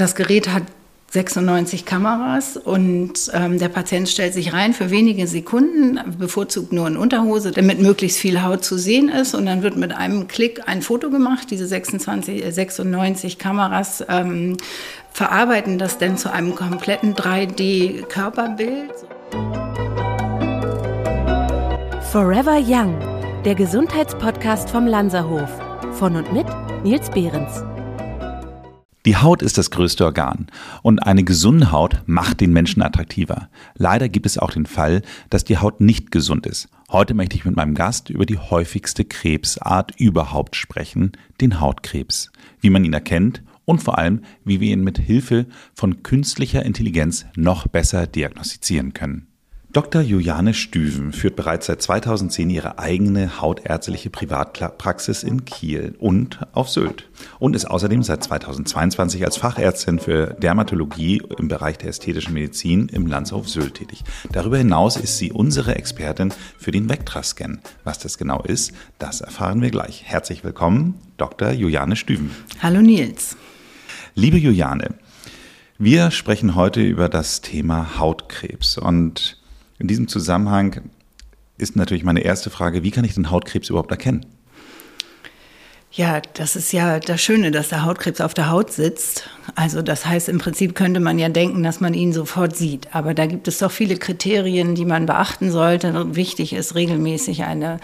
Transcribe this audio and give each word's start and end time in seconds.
Das 0.00 0.14
Gerät 0.14 0.48
hat 0.48 0.62
96 1.10 1.84
Kameras 1.84 2.56
und 2.56 3.12
ähm, 3.34 3.58
der 3.58 3.68
Patient 3.68 4.08
stellt 4.08 4.32
sich 4.32 4.54
rein 4.54 4.72
für 4.72 4.90
wenige 4.90 5.26
Sekunden, 5.26 6.00
bevorzugt 6.18 6.72
nur 6.72 6.86
in 6.86 6.96
Unterhose, 6.96 7.50
damit 7.50 7.82
möglichst 7.82 8.18
viel 8.18 8.42
Haut 8.42 8.64
zu 8.64 8.78
sehen 8.78 9.10
ist 9.10 9.34
und 9.34 9.44
dann 9.44 9.62
wird 9.62 9.76
mit 9.76 9.92
einem 9.92 10.26
Klick 10.26 10.66
ein 10.66 10.80
Foto 10.80 11.10
gemacht. 11.10 11.48
Diese 11.50 11.66
26, 11.66 12.42
96 12.48 13.34
äh, 13.34 13.36
Kameras 13.36 14.02
ähm, 14.08 14.56
verarbeiten 15.12 15.76
das 15.76 15.98
dann 15.98 16.16
zu 16.16 16.32
einem 16.32 16.54
kompletten 16.54 17.14
3D-Körperbild. 17.14 18.94
Forever 22.10 22.58
Young, 22.66 22.98
der 23.44 23.54
Gesundheitspodcast 23.54 24.70
vom 24.70 24.86
Lanzerhof. 24.86 25.50
Von 25.98 26.16
und 26.16 26.32
mit 26.32 26.46
Nils 26.84 27.10
Behrens. 27.10 27.69
Die 29.06 29.16
Haut 29.16 29.40
ist 29.40 29.56
das 29.56 29.70
größte 29.70 30.04
Organ 30.04 30.48
und 30.82 30.98
eine 30.98 31.24
gesunde 31.24 31.72
Haut 31.72 32.02
macht 32.04 32.40
den 32.42 32.52
Menschen 32.52 32.82
attraktiver. 32.82 33.48
Leider 33.74 34.10
gibt 34.10 34.26
es 34.26 34.36
auch 34.36 34.50
den 34.50 34.66
Fall, 34.66 35.00
dass 35.30 35.44
die 35.44 35.56
Haut 35.56 35.80
nicht 35.80 36.10
gesund 36.10 36.46
ist. 36.46 36.68
Heute 36.90 37.14
möchte 37.14 37.34
ich 37.34 37.46
mit 37.46 37.56
meinem 37.56 37.74
Gast 37.74 38.10
über 38.10 38.26
die 38.26 38.36
häufigste 38.36 39.06
Krebsart 39.06 39.94
überhaupt 39.98 40.54
sprechen, 40.54 41.12
den 41.40 41.60
Hautkrebs, 41.60 42.30
wie 42.60 42.68
man 42.68 42.84
ihn 42.84 42.92
erkennt 42.92 43.42
und 43.64 43.82
vor 43.82 43.96
allem, 43.96 44.20
wie 44.44 44.60
wir 44.60 44.70
ihn 44.70 44.84
mit 44.84 44.98
Hilfe 44.98 45.46
von 45.72 46.02
künstlicher 46.02 46.62
Intelligenz 46.62 47.24
noch 47.36 47.68
besser 47.68 48.06
diagnostizieren 48.06 48.92
können. 48.92 49.29
Dr. 49.72 50.02
Juliane 50.02 50.52
Stüven 50.52 51.12
führt 51.12 51.36
bereits 51.36 51.66
seit 51.66 51.80
2010 51.80 52.50
ihre 52.50 52.80
eigene 52.80 53.40
hautärztliche 53.40 54.10
Privatpraxis 54.10 55.22
in 55.22 55.44
Kiel 55.44 55.94
und 56.00 56.40
auf 56.52 56.68
Sylt 56.68 57.08
und 57.38 57.54
ist 57.54 57.66
außerdem 57.66 58.02
seit 58.02 58.24
2022 58.24 59.24
als 59.24 59.36
Fachärztin 59.36 60.00
für 60.00 60.34
Dermatologie 60.34 61.22
im 61.38 61.46
Bereich 61.46 61.78
der 61.78 61.90
ästhetischen 61.90 62.34
Medizin 62.34 62.88
im 62.88 63.06
Landshof 63.06 63.48
Sylt 63.48 63.74
tätig. 63.74 64.02
Darüber 64.32 64.58
hinaus 64.58 64.96
ist 64.96 65.18
sie 65.18 65.30
unsere 65.30 65.76
Expertin 65.76 66.32
für 66.58 66.72
den 66.72 66.88
Vectra-Scan. 66.88 67.60
Was 67.84 68.00
das 68.00 68.18
genau 68.18 68.42
ist, 68.42 68.72
das 68.98 69.20
erfahren 69.20 69.62
wir 69.62 69.70
gleich. 69.70 70.02
Herzlich 70.04 70.42
willkommen, 70.42 70.96
Dr. 71.16 71.52
Juliane 71.52 71.94
Stüven. 71.94 72.32
Hallo 72.60 72.82
Nils. 72.82 73.36
Liebe 74.16 74.36
Juliane, 74.36 74.94
wir 75.78 76.10
sprechen 76.10 76.56
heute 76.56 76.82
über 76.82 77.08
das 77.08 77.40
Thema 77.40 78.00
Hautkrebs 78.00 78.76
und 78.76 79.39
in 79.80 79.88
diesem 79.88 80.06
Zusammenhang 80.06 80.82
ist 81.58 81.74
natürlich 81.74 82.04
meine 82.04 82.20
erste 82.20 82.50
Frage, 82.50 82.82
wie 82.84 82.90
kann 82.90 83.04
ich 83.04 83.14
den 83.14 83.30
Hautkrebs 83.30 83.70
überhaupt 83.70 83.90
erkennen? 83.90 84.26
Ja, 85.92 86.20
das 86.34 86.54
ist 86.54 86.72
ja 86.72 87.00
das 87.00 87.20
Schöne, 87.20 87.50
dass 87.50 87.70
der 87.70 87.84
Hautkrebs 87.84 88.20
auf 88.20 88.32
der 88.32 88.48
Haut 88.48 88.70
sitzt. 88.72 89.28
Also 89.56 89.82
das 89.82 90.06
heißt, 90.06 90.28
im 90.28 90.38
Prinzip 90.38 90.76
könnte 90.76 91.00
man 91.00 91.18
ja 91.18 91.28
denken, 91.28 91.64
dass 91.64 91.80
man 91.80 91.94
ihn 91.94 92.12
sofort 92.12 92.54
sieht. 92.54 92.94
Aber 92.94 93.12
da 93.12 93.26
gibt 93.26 93.48
es 93.48 93.58
doch 93.58 93.72
viele 93.72 93.96
Kriterien, 93.96 94.76
die 94.76 94.84
man 94.84 95.06
beachten 95.06 95.50
sollte. 95.50 96.14
Wichtig 96.14 96.52
ist 96.52 96.76
regelmäßig 96.76 97.42
eine 97.42 97.80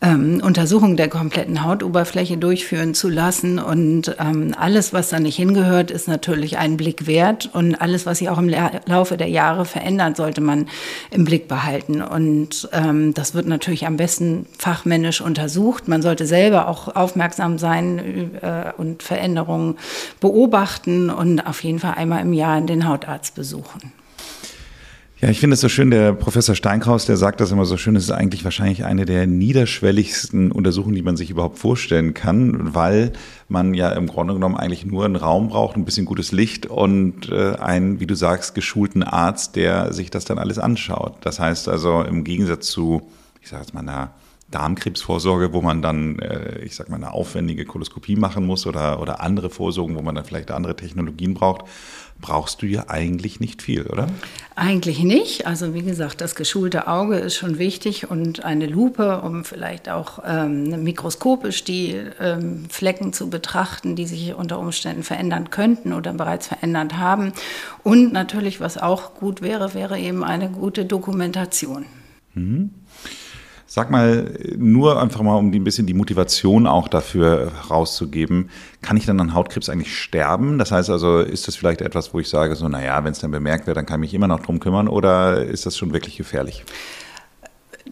ähm, 0.00 0.40
Untersuchung 0.44 0.96
der 0.96 1.08
kompletten 1.08 1.64
Hautoberfläche 1.64 2.36
durchführen 2.36 2.94
zu 2.94 3.08
lassen. 3.08 3.58
Und 3.58 4.14
ähm, 4.20 4.54
alles, 4.56 4.92
was 4.92 5.08
da 5.08 5.18
nicht 5.18 5.36
hingehört, 5.36 5.90
ist 5.90 6.06
natürlich 6.06 6.58
einen 6.58 6.76
Blick 6.76 7.06
wert. 7.06 7.50
Und 7.52 7.74
alles, 7.74 8.06
was 8.06 8.18
sich 8.18 8.28
auch 8.28 8.38
im 8.38 8.48
Laufe 8.86 9.16
der 9.16 9.28
Jahre 9.28 9.64
verändert, 9.64 10.16
sollte 10.16 10.40
man 10.40 10.68
im 11.10 11.24
Blick 11.24 11.48
behalten. 11.48 12.00
Und 12.00 12.68
ähm, 12.72 13.12
das 13.14 13.34
wird 13.34 13.46
natürlich 13.46 13.86
am 13.86 13.96
besten 13.96 14.46
fachmännisch 14.58 15.20
untersucht. 15.20 15.88
Man 15.88 16.02
sollte 16.02 16.26
selber 16.26 16.68
auch 16.68 16.94
aufmerksam 16.94 17.58
sein 17.58 18.30
äh, 18.40 18.72
und 18.76 19.02
Veränderungen 19.02 19.76
beobachten 20.20 21.10
und 21.10 21.40
auf 21.40 21.64
jeden 21.64 21.80
Fall 21.80 21.94
einmal 21.94 22.22
im 22.22 22.32
Jahr 22.32 22.60
den 22.60 22.86
Hautarzt 22.86 23.34
besuchen. 23.34 23.97
Ja, 25.20 25.30
ich 25.30 25.40
finde 25.40 25.54
es 25.54 25.60
so 25.60 25.68
schön, 25.68 25.90
der 25.90 26.12
Professor 26.12 26.54
Steinkraus, 26.54 27.04
der 27.04 27.16
sagt 27.16 27.40
das 27.40 27.50
immer 27.50 27.64
so 27.64 27.76
schön, 27.76 27.96
es 27.96 28.04
ist 28.04 28.12
eigentlich 28.12 28.44
wahrscheinlich 28.44 28.84
eine 28.84 29.04
der 29.04 29.26
niederschwelligsten 29.26 30.52
Untersuchungen, 30.52 30.94
die 30.94 31.02
man 31.02 31.16
sich 31.16 31.30
überhaupt 31.30 31.58
vorstellen 31.58 32.14
kann, 32.14 32.72
weil 32.76 33.10
man 33.48 33.74
ja 33.74 33.90
im 33.90 34.06
Grunde 34.06 34.34
genommen 34.34 34.54
eigentlich 34.54 34.86
nur 34.86 35.04
einen 35.04 35.16
Raum 35.16 35.48
braucht, 35.48 35.76
ein 35.76 35.84
bisschen 35.84 36.06
gutes 36.06 36.30
Licht 36.30 36.66
und 36.66 37.32
äh, 37.32 37.56
einen, 37.56 37.98
wie 37.98 38.06
du 38.06 38.14
sagst, 38.14 38.54
geschulten 38.54 39.02
Arzt, 39.02 39.56
der 39.56 39.92
sich 39.92 40.10
das 40.10 40.24
dann 40.24 40.38
alles 40.38 40.60
anschaut. 40.60 41.16
Das 41.22 41.40
heißt 41.40 41.68
also 41.68 42.02
im 42.02 42.22
Gegensatz 42.22 42.68
zu, 42.68 43.10
ich 43.42 43.48
sage 43.48 43.62
jetzt 43.62 43.74
mal, 43.74 43.80
einer 43.80 44.12
Darmkrebsvorsorge, 44.50 45.52
wo 45.52 45.60
man 45.60 45.82
dann, 45.82 46.20
äh, 46.20 46.60
ich 46.60 46.74
sag 46.74 46.88
mal, 46.88 46.96
eine 46.96 47.12
aufwendige 47.12 47.64
Koloskopie 47.64 48.16
machen 48.16 48.46
muss 48.46 48.66
oder, 48.66 49.00
oder 49.00 49.20
andere 49.20 49.50
Vorsorgen, 49.50 49.94
wo 49.94 50.00
man 50.00 50.14
dann 50.14 50.24
vielleicht 50.24 50.50
andere 50.50 50.74
Technologien 50.74 51.34
braucht, 51.34 51.66
brauchst 52.20 52.62
du 52.62 52.66
ja 52.66 52.88
eigentlich 52.88 53.40
nicht 53.40 53.62
viel, 53.62 53.86
oder? 53.86 54.08
Eigentlich 54.56 55.02
nicht. 55.02 55.46
Also 55.46 55.72
wie 55.74 55.82
gesagt, 55.82 56.20
das 56.20 56.34
geschulte 56.34 56.88
Auge 56.88 57.16
ist 57.16 57.36
schon 57.36 57.58
wichtig 57.58 58.10
und 58.10 58.44
eine 58.44 58.66
Lupe, 58.66 59.20
um 59.20 59.44
vielleicht 59.44 59.88
auch 59.88 60.18
ähm, 60.26 60.82
mikroskopisch 60.82 61.64
die 61.64 61.94
ähm, 62.20 62.66
Flecken 62.68 63.12
zu 63.12 63.30
betrachten, 63.30 63.94
die 63.94 64.06
sich 64.06 64.34
unter 64.34 64.58
Umständen 64.58 65.04
verändern 65.04 65.50
könnten 65.50 65.92
oder 65.92 66.12
bereits 66.12 66.48
verändert 66.48 66.96
haben. 66.96 67.32
Und 67.84 68.12
natürlich, 68.12 68.60
was 68.60 68.78
auch 68.78 69.14
gut 69.14 69.42
wäre, 69.42 69.74
wäre 69.74 69.98
eben 69.98 70.24
eine 70.24 70.50
gute 70.50 70.84
Dokumentation. 70.84 71.86
Mhm. 72.34 72.70
Sag 73.70 73.90
mal, 73.90 74.32
nur 74.56 74.98
einfach 74.98 75.20
mal, 75.20 75.36
um 75.36 75.52
ein 75.52 75.62
bisschen 75.62 75.86
die 75.86 75.92
Motivation 75.92 76.66
auch 76.66 76.88
dafür 76.88 77.52
rauszugeben, 77.68 78.48
kann 78.80 78.96
ich 78.96 79.04
dann 79.04 79.20
an 79.20 79.34
Hautkrebs 79.34 79.68
eigentlich 79.68 79.94
sterben? 79.94 80.56
Das 80.56 80.72
heißt 80.72 80.88
also, 80.88 81.20
ist 81.20 81.48
das 81.48 81.56
vielleicht 81.56 81.82
etwas, 81.82 82.14
wo 82.14 82.18
ich 82.18 82.30
sage, 82.30 82.56
so, 82.56 82.66
naja, 82.66 83.04
wenn 83.04 83.12
es 83.12 83.18
dann 83.18 83.30
bemerkt 83.30 83.66
wird, 83.66 83.76
dann 83.76 83.84
kann 83.84 84.00
ich 84.02 84.08
mich 84.08 84.14
immer 84.14 84.26
noch 84.26 84.40
drum 84.40 84.58
kümmern 84.58 84.88
oder 84.88 85.44
ist 85.44 85.66
das 85.66 85.76
schon 85.76 85.92
wirklich 85.92 86.16
gefährlich? 86.16 86.64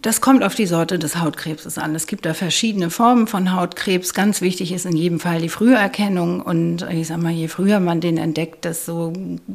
Das 0.01 0.21
kommt 0.21 0.43
auf 0.43 0.53
die 0.53 0.65
Sorte 0.65 0.99
des 0.99 1.19
Hautkrebses 1.19 1.77
an. 1.77 1.95
Es 1.95 2.07
gibt 2.07 2.25
da 2.25 2.33
verschiedene 2.33 2.89
Formen 2.89 3.27
von 3.27 3.53
Hautkrebs. 3.53 4.13
Ganz 4.13 4.41
wichtig 4.41 4.71
ist 4.71 4.85
in 4.85 4.95
jedem 4.95 5.19
Fall 5.19 5.41
die 5.41 5.49
Früherkennung. 5.49 6.41
Und 6.41 6.83
ich 6.89 7.07
sag 7.07 7.17
mal, 7.17 7.31
je 7.31 7.47
früher 7.47 7.79
man 7.79 7.99
den 7.99 8.17
entdeckt, 8.17 8.65
desto 8.65 9.13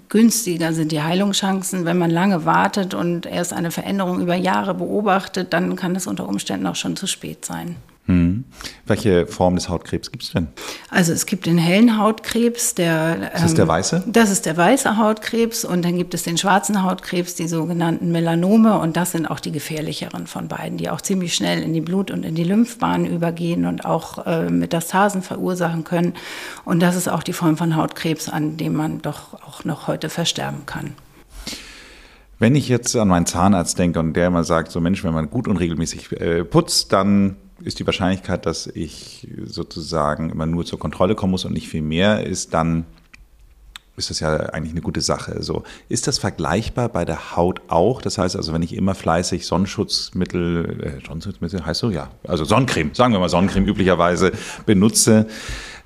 günstiger 0.09 0.73
sind 0.73 0.93
die 0.93 1.03
Heilungschancen. 1.03 1.85
Wenn 1.85 1.99
man 1.99 2.11
lange 2.11 2.45
wartet 2.45 2.95
und 2.95 3.27
erst 3.27 3.53
eine 3.53 3.71
Veränderung 3.71 4.21
über 4.21 4.35
Jahre 4.35 4.75
beobachtet, 4.75 5.53
dann 5.53 5.77
kann 5.77 5.95
es 5.95 6.07
unter 6.07 6.29
Umständen 6.29 6.67
auch 6.67 6.77
schon 6.77 6.97
zu 6.97 7.07
spät 7.07 7.45
sein. 7.45 7.77
Hm. 8.07 8.45
Welche 8.85 9.29
Form 9.29 9.55
des 9.55 9.69
Hautkrebs 9.69 10.11
gibt 10.11 10.25
es 10.25 10.33
denn? 10.33 10.49
Also 10.91 11.13
es 11.13 11.25
gibt 11.25 11.47
den 11.47 11.57
hellen 11.57 11.99
Hautkrebs, 11.99 12.75
der. 12.75 13.31
Das 13.33 13.45
ist 13.45 13.59
der 13.59 13.63
ähm, 13.63 13.69
weiße? 13.69 14.03
Das 14.09 14.31
ist 14.31 14.45
der 14.45 14.57
weiße 14.57 14.97
Hautkrebs 14.97 15.65
und 15.65 15.85
dann 15.85 15.97
gibt 15.97 16.12
es 16.12 16.25
den 16.25 16.37
schwarzen 16.37 16.83
Hautkrebs, 16.83 17.37
die 17.37 17.47
sogenannten 17.47 18.11
Melanome 18.11 18.81
und 18.81 18.97
das 18.97 19.12
sind 19.12 19.27
auch 19.27 19.39
die 19.39 19.53
gefährlicheren 19.53 20.27
von 20.27 20.49
beiden, 20.49 20.79
die 20.79 20.91
auch 20.91 21.01
ziemlich 21.01 21.35
schnell 21.35 21.62
in 21.62 21.73
die 21.73 21.81
Blut- 21.81 22.11
und 22.11 22.25
in 22.25 22.35
die 22.35 22.43
Lymphbahn 22.43 23.07
übergehen 23.07 23.67
und 23.67 23.85
auch 23.85 24.27
äh, 24.27 24.51
Metastasen 24.51 25.23
verursachen 25.23 25.85
können. 25.85 26.15
Und 26.65 26.81
das 26.81 26.97
ist 26.97 27.09
auch 27.09 27.23
die 27.23 27.33
Form 27.33 27.57
von 27.57 27.77
Hautkrebs, 27.77 28.29
an 28.29 28.57
dem 28.57 28.75
man 28.75 29.01
doch 29.01 29.35
auch 29.35 29.65
noch 29.65 29.87
heute 29.87 30.09
versterben 30.09 30.67
kann. 30.67 30.95
Wenn 32.41 32.57
ich 32.57 32.69
jetzt 32.69 32.97
an 32.97 33.07
meinen 33.07 33.27
Zahnarzt 33.27 33.79
denke 33.79 34.01
und 34.01 34.15
der 34.15 34.27
immer 34.27 34.43
sagt, 34.43 34.73
so 34.73 34.81
Mensch, 34.81 35.05
wenn 35.05 35.15
man 35.15 35.31
gut 35.31 35.47
und 35.47 35.59
regelmäßig 35.59 36.21
äh, 36.21 36.43
putzt, 36.43 36.93
dann 36.93 37.37
ist 37.65 37.78
die 37.78 37.87
Wahrscheinlichkeit, 37.87 38.47
dass 38.47 38.67
ich 38.67 39.28
sozusagen 39.45 40.31
immer 40.31 40.47
nur 40.47 40.65
zur 40.65 40.78
Kontrolle 40.78 41.15
kommen 41.15 41.33
muss 41.33 41.45
und 41.45 41.53
nicht 41.53 41.69
viel 41.69 41.83
mehr, 41.83 42.27
ist 42.27 42.55
dann 42.55 42.84
ist 43.97 44.09
das 44.09 44.21
ja 44.21 44.37
eigentlich 44.37 44.73
eine 44.73 44.81
gute 44.81 45.03
Sache. 45.03 45.43
So, 45.43 45.65
ist 45.89 46.06
das 46.06 46.19
vergleichbar 46.19 46.89
bei 46.89 47.05
der 47.05 47.37
Haut 47.37 47.61
auch? 47.69 48.00
Das 48.00 48.17
heißt 48.17 48.37
also, 48.37 48.55
wenn 48.55 48.62
ich 48.62 48.75
immer 48.75 48.95
fleißig 48.95 49.47
Sonnenschutzmittel, 49.47 51.00
äh, 51.03 51.06
Sonnenschutzmittel 51.06 51.65
heißt 51.65 51.81
so, 51.81 51.91
ja, 51.91 52.11
also 52.27 52.45
Sonnencreme, 52.45 52.95
sagen 52.95 53.12
wir 53.12 53.21
mal 53.21 53.28
Sonnencreme 53.28 53.67
üblicherweise 53.67 54.33
benutze, 54.65 55.27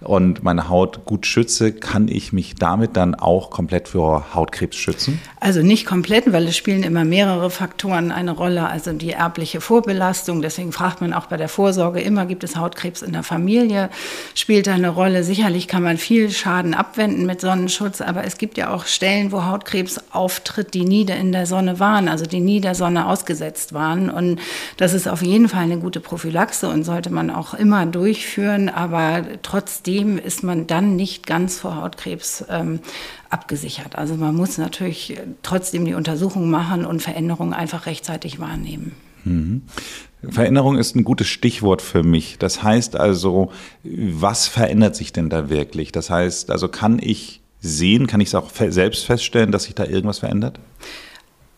und 0.00 0.42
meine 0.42 0.68
Haut 0.68 1.06
gut 1.06 1.26
schütze, 1.26 1.72
kann 1.72 2.08
ich 2.08 2.32
mich 2.32 2.54
damit 2.54 2.96
dann 2.96 3.14
auch 3.14 3.50
komplett 3.50 3.88
vor 3.88 4.34
Hautkrebs 4.34 4.76
schützen? 4.76 5.20
Also 5.40 5.62
nicht 5.62 5.86
komplett, 5.86 6.32
weil 6.32 6.46
es 6.46 6.56
spielen 6.56 6.82
immer 6.82 7.04
mehrere 7.04 7.50
Faktoren 7.50 8.12
eine 8.12 8.32
Rolle. 8.32 8.68
Also 8.68 8.92
die 8.92 9.12
erbliche 9.12 9.60
Vorbelastung, 9.60 10.42
deswegen 10.42 10.72
fragt 10.72 11.00
man 11.00 11.14
auch 11.14 11.26
bei 11.26 11.38
der 11.38 11.48
Vorsorge 11.48 12.00
immer, 12.00 12.26
gibt 12.26 12.44
es 12.44 12.56
Hautkrebs 12.56 13.00
in 13.00 13.12
der 13.12 13.22
Familie, 13.22 13.88
spielt 14.34 14.66
da 14.66 14.74
eine 14.74 14.90
Rolle. 14.90 15.24
Sicherlich 15.24 15.66
kann 15.66 15.82
man 15.82 15.96
viel 15.96 16.30
Schaden 16.30 16.74
abwenden 16.74 17.24
mit 17.24 17.40
Sonnenschutz, 17.40 18.02
aber 18.02 18.24
es 18.24 18.36
gibt 18.36 18.58
ja 18.58 18.72
auch 18.74 18.84
Stellen, 18.84 19.32
wo 19.32 19.44
Hautkrebs 19.44 20.00
auftritt, 20.10 20.74
die 20.74 20.84
nie 20.84 21.06
in 21.06 21.32
der 21.32 21.46
Sonne 21.46 21.80
waren, 21.80 22.08
also 22.08 22.26
die 22.26 22.40
nie 22.40 22.60
der 22.60 22.74
Sonne 22.74 23.06
ausgesetzt 23.06 23.72
waren. 23.72 24.10
Und 24.10 24.40
das 24.76 24.92
ist 24.92 25.08
auf 25.08 25.22
jeden 25.22 25.48
Fall 25.48 25.62
eine 25.62 25.78
gute 25.78 26.00
Prophylaxe 26.00 26.68
und 26.68 26.84
sollte 26.84 27.10
man 27.10 27.30
auch 27.30 27.54
immer 27.54 27.86
durchführen, 27.86 28.68
aber 28.68 29.22
trotzdem 29.42 29.85
trotzdem 29.86 30.18
ist 30.18 30.42
man 30.42 30.66
dann 30.66 30.96
nicht 30.96 31.26
ganz 31.26 31.60
vor 31.60 31.76
Hautkrebs 31.76 32.44
ähm, 32.48 32.80
abgesichert. 33.30 33.96
Also 33.96 34.16
man 34.16 34.34
muss 34.34 34.58
natürlich 34.58 35.16
trotzdem 35.42 35.84
die 35.84 35.94
Untersuchung 35.94 36.50
machen 36.50 36.84
und 36.84 37.02
Veränderungen 37.02 37.52
einfach 37.52 37.86
rechtzeitig 37.86 38.40
wahrnehmen. 38.40 38.96
Mhm. 39.24 39.62
Veränderung 40.28 40.76
ist 40.76 40.96
ein 40.96 41.04
gutes 41.04 41.28
Stichwort 41.28 41.82
für 41.82 42.02
mich. 42.02 42.36
Das 42.38 42.64
heißt 42.64 42.96
also, 42.96 43.52
was 43.84 44.48
verändert 44.48 44.96
sich 44.96 45.12
denn 45.12 45.30
da 45.30 45.50
wirklich? 45.50 45.92
Das 45.92 46.10
heißt, 46.10 46.50
also 46.50 46.66
kann 46.66 46.98
ich 47.00 47.40
sehen? 47.60 48.08
Kann 48.08 48.20
ich 48.20 48.28
es 48.28 48.34
auch 48.34 48.50
selbst 48.50 49.04
feststellen, 49.04 49.52
dass 49.52 49.64
sich 49.64 49.76
da 49.76 49.84
irgendwas 49.84 50.18
verändert? 50.18 50.58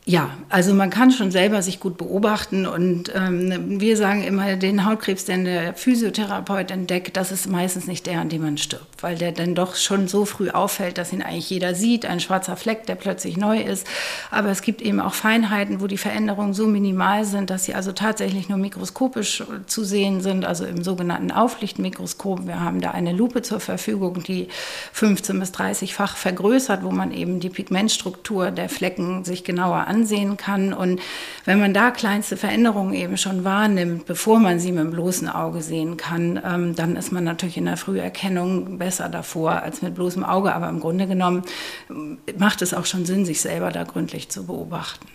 Ja, 0.08 0.30
also 0.48 0.72
man 0.72 0.88
kann 0.88 1.10
schon 1.10 1.30
selber 1.30 1.60
sich 1.60 1.80
gut 1.80 1.98
beobachten 1.98 2.66
und 2.66 3.12
ähm, 3.14 3.78
wir 3.78 3.94
sagen 3.98 4.24
immer, 4.24 4.56
den 4.56 4.86
Hautkrebs, 4.86 5.26
den 5.26 5.44
der 5.44 5.74
Physiotherapeut 5.74 6.70
entdeckt, 6.70 7.18
das 7.18 7.30
ist 7.30 7.46
meistens 7.46 7.86
nicht 7.86 8.06
der, 8.06 8.20
an 8.20 8.30
dem 8.30 8.40
man 8.40 8.56
stirbt, 8.56 9.02
weil 9.02 9.18
der 9.18 9.32
dann 9.32 9.54
doch 9.54 9.76
schon 9.76 10.08
so 10.08 10.24
früh 10.24 10.48
auffällt, 10.48 10.96
dass 10.96 11.12
ihn 11.12 11.20
eigentlich 11.20 11.50
jeder 11.50 11.74
sieht, 11.74 12.06
ein 12.06 12.20
schwarzer 12.20 12.56
Fleck, 12.56 12.86
der 12.86 12.94
plötzlich 12.94 13.36
neu 13.36 13.60
ist. 13.60 13.86
Aber 14.30 14.48
es 14.48 14.62
gibt 14.62 14.80
eben 14.80 14.98
auch 14.98 15.12
Feinheiten, 15.12 15.82
wo 15.82 15.86
die 15.86 15.98
Veränderungen 15.98 16.54
so 16.54 16.66
minimal 16.66 17.26
sind, 17.26 17.50
dass 17.50 17.64
sie 17.64 17.74
also 17.74 17.92
tatsächlich 17.92 18.48
nur 18.48 18.56
mikroskopisch 18.56 19.44
zu 19.66 19.84
sehen 19.84 20.22
sind, 20.22 20.46
also 20.46 20.64
im 20.64 20.82
sogenannten 20.84 21.32
Auflichtmikroskop. 21.32 22.46
Wir 22.46 22.60
haben 22.60 22.80
da 22.80 22.92
eine 22.92 23.12
Lupe 23.12 23.42
zur 23.42 23.60
Verfügung, 23.60 24.22
die 24.22 24.48
15 24.94 25.38
bis 25.38 25.52
30-fach 25.52 26.16
vergrößert, 26.16 26.82
wo 26.82 26.92
man 26.92 27.12
eben 27.12 27.40
die 27.40 27.50
Pigmentstruktur 27.50 28.50
der 28.50 28.70
Flecken 28.70 29.22
sich 29.24 29.44
genauer 29.44 29.80
anschaut 29.80 29.97
ansehen 29.98 30.36
kann. 30.36 30.72
Und 30.72 31.00
wenn 31.44 31.58
man 31.58 31.74
da 31.74 31.90
kleinste 31.90 32.36
Veränderungen 32.36 32.94
eben 32.94 33.16
schon 33.16 33.44
wahrnimmt, 33.44 34.06
bevor 34.06 34.38
man 34.38 34.58
sie 34.58 34.72
mit 34.72 34.84
dem 34.84 34.90
bloßen 34.90 35.28
Auge 35.28 35.62
sehen 35.62 35.96
kann, 35.96 36.40
ähm, 36.44 36.74
dann 36.74 36.96
ist 36.96 37.12
man 37.12 37.24
natürlich 37.24 37.56
in 37.56 37.64
der 37.64 37.76
Früherkennung 37.76 38.78
besser 38.78 39.08
davor 39.08 39.62
als 39.62 39.82
mit 39.82 39.94
bloßem 39.94 40.24
Auge. 40.24 40.54
Aber 40.54 40.68
im 40.68 40.80
Grunde 40.80 41.06
genommen 41.06 41.42
äh, 41.90 42.32
macht 42.38 42.62
es 42.62 42.74
auch 42.74 42.86
schon 42.86 43.04
Sinn, 43.04 43.24
sich 43.24 43.40
selber 43.40 43.70
da 43.70 43.84
gründlich 43.84 44.28
zu 44.28 44.46
beobachten. 44.46 45.06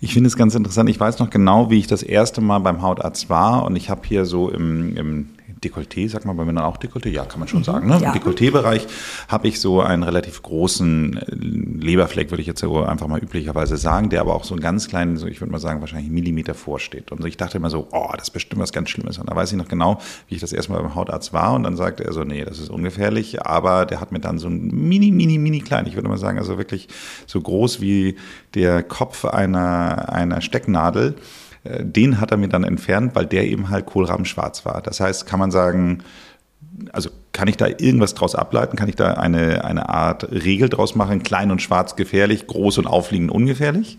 Ich 0.00 0.14
finde 0.14 0.26
es 0.26 0.36
ganz 0.36 0.54
interessant. 0.56 0.90
Ich 0.90 0.98
weiß 0.98 1.20
noch 1.20 1.30
genau, 1.30 1.70
wie 1.70 1.78
ich 1.78 1.86
das 1.86 2.02
erste 2.02 2.40
Mal 2.40 2.58
beim 2.58 2.82
Hautarzt 2.82 3.30
war 3.30 3.64
und 3.64 3.76
ich 3.76 3.88
habe 3.88 4.00
hier 4.04 4.24
so 4.24 4.50
im, 4.50 4.96
im 4.96 5.28
Dekolleté, 5.62 6.08
sagt 6.08 6.24
man 6.24 6.36
bei 6.36 6.44
Männern 6.44 6.64
auch 6.64 6.76
Dekolleté? 6.76 7.08
Ja, 7.08 7.24
kann 7.24 7.38
man 7.38 7.48
schon 7.48 7.60
mhm. 7.60 7.64
sagen. 7.64 7.88
Ne? 7.88 7.98
Ja. 8.00 8.12
Im 8.12 8.20
Dekolleté-Bereich 8.20 8.86
habe 9.28 9.48
ich 9.48 9.60
so 9.60 9.80
einen 9.80 10.02
relativ 10.02 10.42
großen 10.42 11.16
äh, 11.16 11.34
Leberfleck, 11.34 12.30
würde 12.30 12.40
ich 12.40 12.46
jetzt 12.46 12.60
so 12.60 12.82
einfach 12.82 13.06
mal 13.06 13.20
üblicherweise 13.20 13.76
sagen, 13.76 14.10
der 14.10 14.20
aber 14.20 14.34
auch 14.34 14.44
so 14.44 14.54
einen 14.54 14.62
ganz 14.62 14.88
kleinen, 14.88 15.16
so 15.16 15.26
ich 15.26 15.40
würde 15.40 15.52
mal 15.52 15.58
sagen, 15.58 15.80
wahrscheinlich 15.80 16.06
einen 16.06 16.14
Millimeter 16.14 16.54
vorsteht. 16.54 17.12
Und 17.12 17.24
ich 17.24 17.36
dachte 17.36 17.58
immer 17.58 17.70
so, 17.70 17.88
oh, 17.92 18.08
das 18.12 18.28
ist 18.28 18.30
bestimmt 18.30 18.60
was 18.60 18.72
ganz 18.72 18.90
Schlimmes. 18.90 19.18
Und 19.18 19.30
da 19.30 19.36
weiß 19.36 19.52
ich 19.52 19.58
noch 19.58 19.68
genau, 19.68 20.00
wie 20.28 20.34
ich 20.34 20.40
das 20.40 20.52
erste 20.52 20.72
Mal 20.72 20.82
beim 20.82 20.94
Hautarzt 20.94 21.32
war. 21.32 21.54
Und 21.54 21.62
dann 21.62 21.76
sagte 21.76 22.04
er 22.04 22.12
so, 22.12 22.24
nee, 22.24 22.44
das 22.44 22.58
ist 22.58 22.70
ungefährlich. 22.70 23.44
Aber 23.46 23.86
der 23.86 24.00
hat 24.00 24.12
mir 24.12 24.20
dann 24.20 24.38
so 24.38 24.48
ein 24.48 24.68
mini, 24.68 25.10
mini, 25.10 25.38
mini 25.38 25.60
klein, 25.60 25.86
ich 25.86 25.94
würde 25.94 26.08
mal 26.08 26.18
sagen, 26.18 26.38
also 26.38 26.58
wirklich 26.58 26.88
so 27.26 27.40
groß 27.40 27.80
wie 27.80 28.16
der 28.54 28.82
Kopf 28.82 29.24
einer, 29.24 30.12
einer 30.12 30.40
Stecknadel 30.40 31.14
den 31.64 32.20
hat 32.20 32.30
er 32.30 32.36
mir 32.36 32.48
dann 32.48 32.64
entfernt, 32.64 33.14
weil 33.14 33.26
der 33.26 33.46
eben 33.46 33.70
halt 33.70 33.86
kohlrabenschwarz 33.86 34.64
war. 34.64 34.82
Das 34.82 35.00
heißt, 35.00 35.26
kann 35.26 35.38
man 35.38 35.50
sagen, 35.50 36.02
also 36.92 37.10
kann 37.32 37.48
ich 37.48 37.56
da 37.56 37.66
irgendwas 37.66 38.14
draus 38.14 38.34
ableiten? 38.34 38.76
Kann 38.76 38.88
ich 38.88 38.96
da 38.96 39.14
eine, 39.14 39.64
eine 39.64 39.88
Art 39.88 40.30
Regel 40.30 40.68
draus 40.68 40.94
machen? 40.94 41.22
Klein 41.22 41.50
und 41.50 41.62
schwarz 41.62 41.96
gefährlich, 41.96 42.46
groß 42.46 42.78
und 42.78 42.86
aufliegend 42.86 43.30
ungefährlich? 43.30 43.98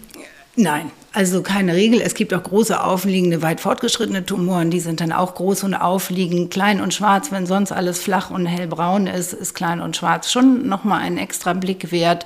Nein, 0.56 0.92
also 1.14 1.44
keine 1.44 1.76
Regel. 1.76 2.02
Es 2.02 2.16
gibt 2.16 2.34
auch 2.34 2.42
große 2.42 2.84
aufliegende, 2.84 3.44
weit 3.44 3.62
fortgeschrittene 3.62 4.26
Tumoren, 4.26 4.72
die 4.72 4.80
sind 4.80 5.00
dann 5.00 5.12
auch 5.12 5.36
groß 5.36 5.64
und 5.64 5.76
aufliegend. 5.76 6.52
Klein 6.52 6.82
und 6.82 6.94
schwarz, 6.94 7.32
wenn 7.32 7.46
sonst 7.46 7.72
alles 7.72 8.00
flach 8.00 8.32
und 8.32 8.48
hellbraun 8.48 9.06
ist, 9.06 9.32
ist 9.34 9.54
klein 9.54 9.80
und 9.80 9.96
schwarz 9.96 10.32
schon 10.32 10.68
nochmal 10.68 11.02
ein 11.02 11.20
extra 11.20 11.54
Blick 11.54 11.92
wert. 11.92 12.26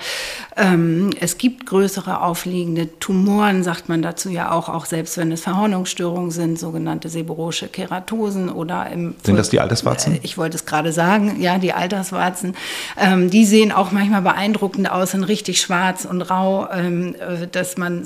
Ähm, 0.56 1.10
es 1.19 1.38
gibt 1.38 1.66
größere 1.66 2.22
aufliegende 2.22 2.98
Tumoren, 3.00 3.62
sagt 3.62 3.89
man 3.89 4.01
dazu 4.01 4.30
ja 4.30 4.51
auch, 4.51 4.69
auch 4.69 4.86
selbst 4.86 5.18
wenn 5.18 5.33
es 5.33 5.42
Verhornungsstörungen 5.42 6.31
sind, 6.31 6.57
sogenannte 6.57 7.10
seborrhoische 7.10 7.68
Keratosen 7.68 8.50
oder 8.50 8.90
im... 8.90 9.16
Sind 9.24 9.36
das 9.36 9.50
die 9.50 9.60
Alterswarzen? 9.60 10.16
Äh, 10.16 10.19
ich 10.24 10.38
wollte 10.38 10.56
es 10.56 10.66
gerade 10.66 10.94
sagen, 10.94 11.42
ja, 11.42 11.57
die 11.57 11.74
Alterswarzen. 11.74 12.56
Ähm, 12.98 13.30
die 13.30 13.45
sehen 13.45 13.74
auch 13.74 13.92
manchmal 13.92 14.22
beeindruckend 14.22 14.90
aus, 14.90 15.12
sind 15.12 15.25
richtig 15.25 15.60
schwarz 15.60 16.06
und 16.06 16.22
rau, 16.22 16.69
ähm, 16.72 17.16
äh, 17.16 17.48
dass 17.48 17.78
man, 17.78 18.04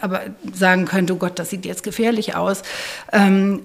aber 0.00 0.23
sagen 0.52 0.84
könnte, 0.86 1.14
oh 1.14 1.16
Gott, 1.16 1.38
das 1.38 1.50
sieht 1.50 1.64
jetzt 1.64 1.82
gefährlich 1.82 2.36
aus. 2.36 2.62
Ähm, 3.12 3.60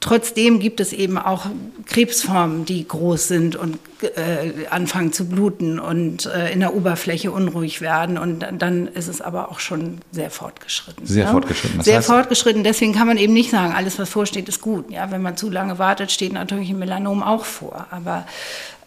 Trotzdem 0.00 0.60
gibt 0.60 0.80
es 0.80 0.92
eben 0.92 1.18
auch 1.18 1.46
Krebsformen, 1.86 2.64
die 2.64 2.86
groß 2.86 3.28
sind 3.28 3.56
und 3.56 3.78
äh, 4.02 4.66
anfangen 4.70 5.12
zu 5.12 5.28
bluten 5.28 5.78
und 5.78 6.26
äh, 6.26 6.52
in 6.52 6.60
der 6.60 6.74
Oberfläche 6.74 7.32
unruhig 7.32 7.80
werden. 7.80 8.18
Und 8.18 8.44
dann 8.58 8.88
ist 8.88 9.08
es 9.08 9.20
aber 9.20 9.50
auch 9.50 9.60
schon 9.60 9.98
sehr 10.12 10.30
fortgeschritten. 10.30 11.06
Sehr 11.06 11.24
ja? 11.24 11.30
fortgeschritten. 11.30 11.78
Das 11.78 11.86
sehr 11.86 11.96
heißt, 11.96 12.06
fortgeschritten. 12.06 12.62
Deswegen 12.62 12.92
kann 12.92 13.06
man 13.06 13.16
eben 13.16 13.32
nicht 13.32 13.50
sagen, 13.50 13.72
alles, 13.74 13.98
was 13.98 14.10
vorsteht, 14.10 14.48
ist 14.48 14.60
gut. 14.60 14.90
Ja, 14.90 15.10
wenn 15.10 15.22
man 15.22 15.36
zu 15.36 15.50
lange 15.50 15.78
wartet, 15.78 16.12
steht 16.12 16.32
natürlich 16.32 16.70
ein 16.70 16.78
Melanom 16.78 17.22
auch 17.22 17.44
vor. 17.44 17.86
Aber 17.90 18.26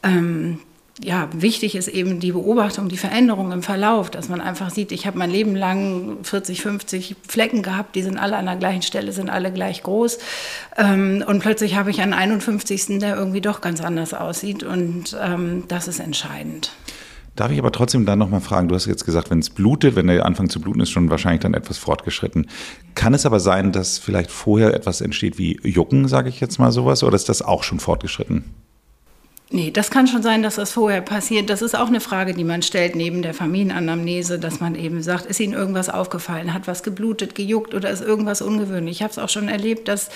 ähm, 0.04 0.60
ja, 1.02 1.30
wichtig 1.34 1.76
ist 1.76 1.88
eben 1.88 2.20
die 2.20 2.32
Beobachtung, 2.32 2.90
die 2.90 2.98
Veränderung 2.98 3.52
im 3.52 3.64
Verlauf, 3.64 4.10
dass 4.10 4.28
man 4.28 4.42
einfach 4.42 4.70
sieht, 4.70 4.92
ich 4.92 5.08
habe 5.08 5.18
mein 5.18 5.32
Leben 5.32 5.56
lang 5.56 6.18
40, 6.24 6.62
50 6.62 7.16
Flecken 7.28 7.64
gehabt, 7.64 7.96
die 7.96 8.02
sind 8.02 8.18
alle 8.18 8.36
an 8.36 8.46
der 8.46 8.58
gleichen 8.58 8.82
Stelle, 8.82 9.14
sind 9.14 9.30
alle 9.30 9.52
gleich 9.52 9.84
groß. 9.84 10.20
Ähm, 10.78 11.24
und 11.26 11.40
plötzlich 11.40 11.76
habe 11.76 11.90
ich 11.90 12.02
einen 12.02 12.14
51., 12.14 13.00
der 13.00 13.16
irgendwie 13.16 13.42
doch 13.42 13.62
ganz 13.62 13.82
anders 13.82 14.14
aussieht. 14.14 14.64
Und 14.64 15.18
ähm, 15.22 15.64
das 15.68 15.88
ist 15.88 16.00
entscheidend. 16.00 16.72
Darf 17.36 17.52
ich 17.52 17.60
aber 17.60 17.72
trotzdem 17.72 18.06
dann 18.06 18.20
nochmal 18.20 18.42
fragen, 18.42 18.68
du 18.68 18.76
hast 18.76 18.86
jetzt 18.86 19.06
gesagt, 19.06 19.30
wenn 19.30 19.40
es 19.40 19.50
blutet, 19.50 19.96
wenn 19.96 20.08
der 20.08 20.26
Anfang 20.26 20.50
zu 20.50 20.60
bluten 20.60 20.82
ist, 20.82 20.90
schon 20.90 21.10
wahrscheinlich 21.10 21.40
dann 21.40 21.54
etwas 21.54 21.78
fortgeschritten. 21.78 22.48
Kann 22.96 23.14
es 23.14 23.26
aber 23.26 23.40
sein, 23.40 23.72
dass 23.72 23.98
vielleicht 23.98 24.30
vorher 24.30 24.74
etwas 24.74 25.00
entsteht 25.00 25.38
wie 25.38 25.58
Jucken, 25.64 26.10
sage 26.10 26.28
ich 26.28 26.42
jetzt 26.42 26.60
mal 26.60 26.74
sowas, 26.74 27.04
oder 27.04 27.16
ist 27.16 27.30
das 27.30 27.42
auch 27.42 27.64
schon 27.64 27.80
fortgeschritten? 27.80 28.44
Nee, 29.52 29.72
das 29.72 29.90
kann 29.90 30.06
schon 30.06 30.22
sein, 30.22 30.44
dass 30.44 30.58
das 30.58 30.74
vorher 30.74 31.02
passiert. 31.02 31.50
Das 31.50 31.64
ist 31.64 31.76
auch 31.76 31.88
eine 31.88 32.02
Frage, 32.02 32.36
die 32.36 32.44
man 32.44 32.62
stellt 32.62 32.96
neben 32.96 33.24
der 33.24 33.34
Familienanamnese, 33.34 34.38
dass 34.38 34.60
man 34.60 34.76
eben 34.76 35.02
sagt, 35.02 35.26
ist 35.26 35.40
Ihnen 35.40 35.54
irgendwas 35.54 35.90
aufgefallen, 35.90 36.54
hat 36.54 36.68
was 36.68 36.84
geblutet, 36.84 37.34
gejuckt 37.34 37.74
oder 37.74 37.90
ist 37.90 38.04
irgendwas 38.04 38.44
ungewöhnlich. 38.44 38.98
Ich 38.98 39.02
habe 39.02 39.10
es 39.10 39.18
auch 39.18 39.28
schon 39.28 39.50
erlebt, 39.50 39.88
dass 39.88 40.10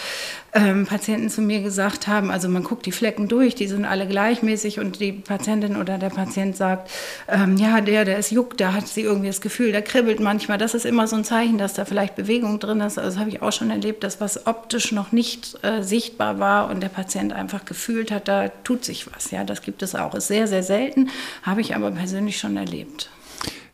ähm, 0.54 0.86
Patienten 0.86 1.32
zu 1.32 1.42
mir 1.42 1.64
gesagt 1.64 2.06
haben, 2.08 2.30
also 2.30 2.48
man 2.48 2.64
guckt 2.64 2.86
die 2.86 2.92
Flecken 2.92 3.28
durch, 3.28 3.56
die 3.56 3.66
sind 3.66 3.86
alle 3.86 4.06
gleichmäßig 4.06 4.80
und 4.80 5.00
die 5.00 5.14
Patientin 5.14 5.78
oder 5.78 5.98
der 5.98 6.12
Patient 6.12 6.56
sagt, 6.56 6.92
ähm, 7.28 7.58
ja, 7.58 7.82
der, 7.82 8.06
der 8.06 8.20
ist 8.20 8.30
juckt, 8.30 8.62
da 8.62 8.74
hat 8.74 8.88
sie 8.88 9.02
irgendwie 9.02 9.30
das 9.30 9.42
Gefühl, 9.42 9.72
der 9.72 9.82
kribbelt 9.82 10.20
manchmal. 10.20 10.60
Das 10.60 10.76
ist 10.76 10.86
immer 10.86 11.08
so 11.08 11.16
ein 11.16 11.24
Zeichen, 11.24 11.58
dass 11.58 11.74
da 11.74 11.86
vielleicht 11.86 12.16
Bewegung 12.16 12.60
drin 12.60 12.82
ist. 12.82 13.00
Also 13.00 13.10
das 13.10 13.18
habe 13.18 13.32
ich 13.32 13.42
auch 13.42 13.52
schon 13.52 13.72
erlebt, 13.72 14.04
dass 14.04 14.22
was 14.22 14.46
optisch 14.46 14.92
noch 14.92 15.12
nicht 15.12 15.58
äh, 15.64 15.82
sichtbar 15.82 16.38
war 16.38 16.70
und 16.70 16.84
der 16.84 16.90
Patient 16.90 17.34
einfach 17.34 17.66
gefühlt 17.66 18.12
hat, 18.12 18.28
da 18.28 18.50
tut 18.64 18.86
sich 18.86 19.08
was. 19.12 19.23
Ja, 19.32 19.44
das 19.44 19.62
gibt 19.62 19.84
es 19.84 19.96
auch. 19.96 20.14
Ist 20.16 20.28
sehr, 20.28 20.48
sehr 20.48 20.64
selten, 20.64 21.10
habe 21.44 21.62
ich 21.62 21.76
aber 21.76 21.92
persönlich 21.92 22.38
schon 22.38 22.58
erlebt. 22.58 23.10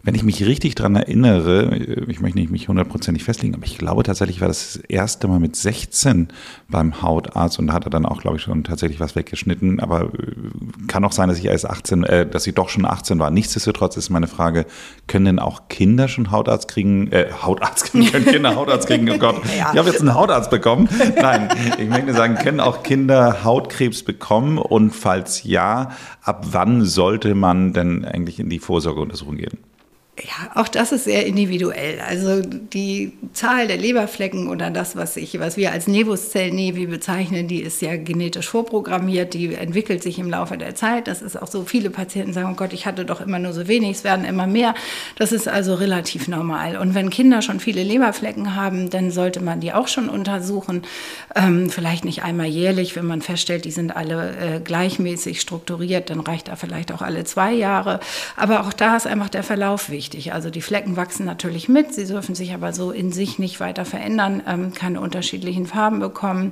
Wenn 0.01 0.15
ich 0.15 0.23
mich 0.23 0.45
richtig 0.45 0.75
daran 0.75 0.95
erinnere, 0.95 1.75
ich 2.07 2.21
möchte 2.21 2.39
nicht 2.39 2.51
mich 2.51 2.69
hundertprozentig 2.69 3.25
festlegen, 3.25 3.56
aber 3.56 3.65
ich 3.65 3.77
glaube 3.77 4.03
tatsächlich 4.03 4.39
war 4.39 4.47
das, 4.47 4.73
das 4.73 4.83
erste 4.83 5.27
Mal 5.27 5.41
mit 5.41 5.57
16 5.57 6.29
beim 6.69 7.01
Hautarzt 7.01 7.59
und 7.59 7.68
da 7.68 7.73
hat 7.73 7.83
er 7.83 7.89
dann 7.89 8.06
auch, 8.06 8.21
glaube 8.21 8.37
ich, 8.37 8.44
schon 8.44 8.63
tatsächlich 8.63 9.01
was 9.01 9.18
weggeschnitten. 9.18 9.81
Aber 9.81 10.03
äh, 10.03 10.87
kann 10.87 11.03
auch 11.03 11.11
sein, 11.11 11.27
dass 11.27 11.37
ich 11.37 11.45
erst 11.45 11.69
18, 11.69 12.06
äh, 12.06 12.25
dass 12.25 12.47
ich 12.47 12.56
doch 12.56 12.69
schon 12.69 12.85
18 12.85 13.19
war. 13.19 13.29
Nichtsdestotrotz 13.29 13.97
ist 13.97 14.09
meine 14.09 14.27
Frage, 14.27 14.65
können 15.07 15.25
denn 15.25 15.39
auch 15.39 15.68
Kinder 15.68 16.07
schon 16.07 16.31
Hautarzt 16.31 16.69
kriegen? 16.69 17.11
Äh, 17.11 17.27
Hautarzt 17.44 17.91
kriegen, 17.91 18.09
können 18.09 18.25
Kinder 18.25 18.56
Hautarzt 18.56 18.87
kriegen? 18.87 19.09
Oh 19.09 19.18
Gott, 19.18 19.41
ja. 19.57 19.71
ich 19.73 19.77
habe 19.77 19.89
jetzt 19.89 19.99
einen 19.99 20.13
Hautarzt 20.13 20.49
bekommen. 20.49 20.87
Nein, 21.21 21.49
ich 21.77 21.89
möchte 21.89 22.13
sagen, 22.13 22.35
können 22.35 22.61
auch 22.61 22.83
Kinder 22.83 23.44
Hautkrebs 23.44 24.03
bekommen? 24.03 24.59
Und 24.59 24.91
falls 24.91 25.44
ja, 25.44 25.91
ab 26.21 26.45
wann 26.51 26.85
sollte 26.85 27.35
man 27.35 27.73
denn 27.73 28.06
eigentlich 28.06 28.39
in 28.39 28.49
die 28.49 28.59
Vorsorgeuntersuchung 28.59 29.35
gehen? 29.35 29.57
Ja, 30.21 30.52
auch 30.56 30.68
das 30.68 30.92
ist 30.92 31.06
sehr 31.06 31.26
individuell. 31.26 32.02
Also 32.02 32.42
die 32.42 33.14
Zahl 33.31 33.68
der 33.68 33.78
Leberflecken 33.78 34.49
oder 34.49 34.69
das, 34.69 34.97
was, 34.97 35.16
ich, 35.16 35.40
was 35.40 35.56
wir 35.56 35.71
als 35.71 35.88
Nevuszell-Nevi 35.88 36.88
bezeichnen, 36.88 37.47
die 37.47 37.61
ist 37.61 37.81
ja 37.81 37.95
genetisch 37.95 38.49
vorprogrammiert, 38.49 39.33
die 39.33 39.54
entwickelt 39.54 40.04
sich 40.04 40.19
im 40.19 40.30
Laufe 40.30 40.57
der 40.57 40.76
Zeit. 40.76 41.07
Das 41.07 41.21
ist 41.21 41.42
auch 41.42 41.47
so, 41.47 41.64
viele 41.64 41.90
Patienten 41.90 42.33
sagen, 42.33 42.49
oh 42.52 42.56
Gott, 42.56 42.73
ich 42.73 42.85
hatte 42.85 43.06
doch 43.06 43.21
immer 43.21 43.40
nur 43.40 43.54
so 43.54 43.68
wenig, 43.68 43.92
es 43.92 44.04
werden 44.04 44.26
immer 44.26 44.45
mehr. 44.45 44.73
Das 45.16 45.31
ist 45.31 45.47
also 45.47 45.76
relativ 45.76 46.28
normal. 46.28 46.76
Und 46.76 46.95
wenn 46.95 47.09
Kinder 47.09 47.42
schon 47.42 47.61
viele 47.61 47.83
Leberflecken 47.83 48.56
haben, 48.56 48.90
dann 48.90 49.11
sollte 49.11 49.42
man 49.42 49.61
die 49.61 49.71
auch 49.71 49.88
schon 49.88 50.09
untersuchen. 50.09 50.81
Ähm, 51.33 51.69
vielleicht 51.69 52.04
nicht 52.04 52.23
einmal 52.23 52.47
jährlich, 52.47 52.95
wenn 52.97 53.06
man 53.06 53.21
feststellt, 53.21 53.64
die 53.64 53.71
sind 53.71 53.95
alle 53.95 54.35
äh, 54.38 54.59
gleichmäßig 54.59 55.40
strukturiert, 55.40 56.09
dann 56.09 56.19
reicht 56.19 56.49
da 56.49 56.57
vielleicht 56.57 56.92
auch 56.92 57.02
alle 57.02 57.23
zwei 57.23 57.54
Jahre. 57.54 58.02
Aber 58.35 58.68
auch 58.68 58.73
da 58.73 58.97
ist 58.97 59.07
einfach 59.07 59.30
der 59.30 59.44
Verlauf 59.44 59.90
wichtig 59.90 60.08
wichtig. 60.09 60.33
Also 60.33 60.49
die 60.49 60.61
Flecken 60.61 60.97
wachsen 60.97 61.25
natürlich 61.25 61.69
mit, 61.69 61.94
sie 61.94 62.06
dürfen 62.06 62.33
sich 62.33 62.54
aber 62.54 62.73
so 62.73 62.92
in 62.92 63.11
sich 63.11 63.37
nicht 63.37 63.59
weiter 63.59 63.85
verändern, 63.85 64.42
ähm, 64.47 64.73
keine 64.73 65.01
unterschiedlichen 65.01 65.68
Farben 65.68 65.99
bekommen. 65.99 66.51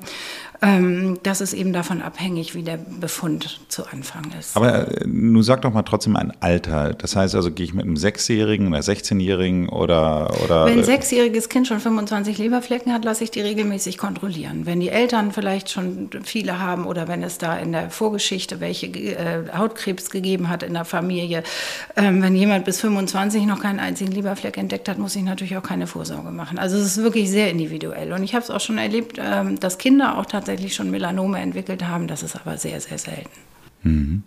Ähm, 0.61 1.19
das 1.21 1.41
ist 1.41 1.53
eben 1.53 1.71
davon 1.71 2.01
abhängig, 2.01 2.55
wie 2.55 2.63
der 2.63 2.77
Befund 2.77 3.59
zu 3.67 3.85
Anfang 3.85 4.31
ist. 4.39 4.57
Aber 4.57 5.01
äh, 5.01 5.07
nun 5.07 5.43
sag 5.43 5.61
doch 5.61 5.71
mal 5.71 5.83
trotzdem 5.83 6.15
ein 6.15 6.33
Alter. 6.39 6.93
Das 6.93 7.15
heißt 7.15 7.35
also, 7.35 7.51
gehe 7.51 7.65
ich 7.65 7.73
mit 7.73 7.85
einem 7.85 7.97
Sechsjährigen 7.97 8.67
oder 8.67 8.79
16-Jährigen 8.79 9.69
oder, 9.69 10.33
oder. 10.43 10.65
Wenn 10.65 10.79
ein 10.79 10.83
sechsjähriges 10.83 11.49
Kind 11.49 11.67
schon 11.67 11.79
25 11.79 12.39
Leberflecken 12.39 12.91
hat, 12.91 13.05
lasse 13.05 13.23
ich 13.23 13.31
die 13.31 13.41
regelmäßig 13.41 13.99
kontrollieren. 13.99 14.65
Wenn 14.65 14.79
die 14.79 14.89
Eltern 14.89 15.31
vielleicht 15.31 15.69
schon 15.69 16.09
viele 16.23 16.59
haben 16.59 16.85
oder 16.85 17.07
wenn 17.07 17.21
es 17.21 17.37
da 17.37 17.55
in 17.57 17.71
der 17.71 17.91
Vorgeschichte 17.91 18.59
welche 18.59 18.87
äh, 18.87 19.43
Hautkrebs 19.55 20.09
gegeben 20.09 20.49
hat 20.49 20.63
in 20.63 20.73
der 20.73 20.85
Familie, 20.85 21.43
ähm, 21.95 22.23
wenn 22.23 22.35
jemand 22.35 22.65
bis 22.65 22.81
25 22.81 23.36
noch 23.45 23.61
keinen 23.61 23.79
einzigen 23.79 24.11
Leberfleck 24.11 24.57
entdeckt 24.57 24.89
hat, 24.89 24.97
muss 24.97 25.15
ich 25.15 25.23
natürlich 25.23 25.57
auch 25.57 25.63
keine 25.63 25.87
Vorsorge 25.87 26.31
machen. 26.31 26.57
Also 26.57 26.77
es 26.77 26.85
ist 26.85 26.97
wirklich 26.97 27.29
sehr 27.29 27.51
individuell. 27.51 28.11
Und 28.13 28.23
ich 28.23 28.33
habe 28.33 28.43
es 28.43 28.49
auch 28.49 28.59
schon 28.59 28.77
erlebt, 28.77 29.19
ähm, 29.19 29.59
dass 29.59 29.77
Kinder 29.77 30.17
auch 30.17 30.25
tatsächlich 30.25 30.73
schon 30.75 30.91
Melanome 30.91 31.39
entwickelt 31.39 31.87
haben. 31.87 32.07
Das 32.07 32.23
ist 32.23 32.35
aber 32.35 32.57
sehr, 32.57 32.79
sehr 32.81 32.97
selten. 32.97 33.29
Mhm. 33.83 34.23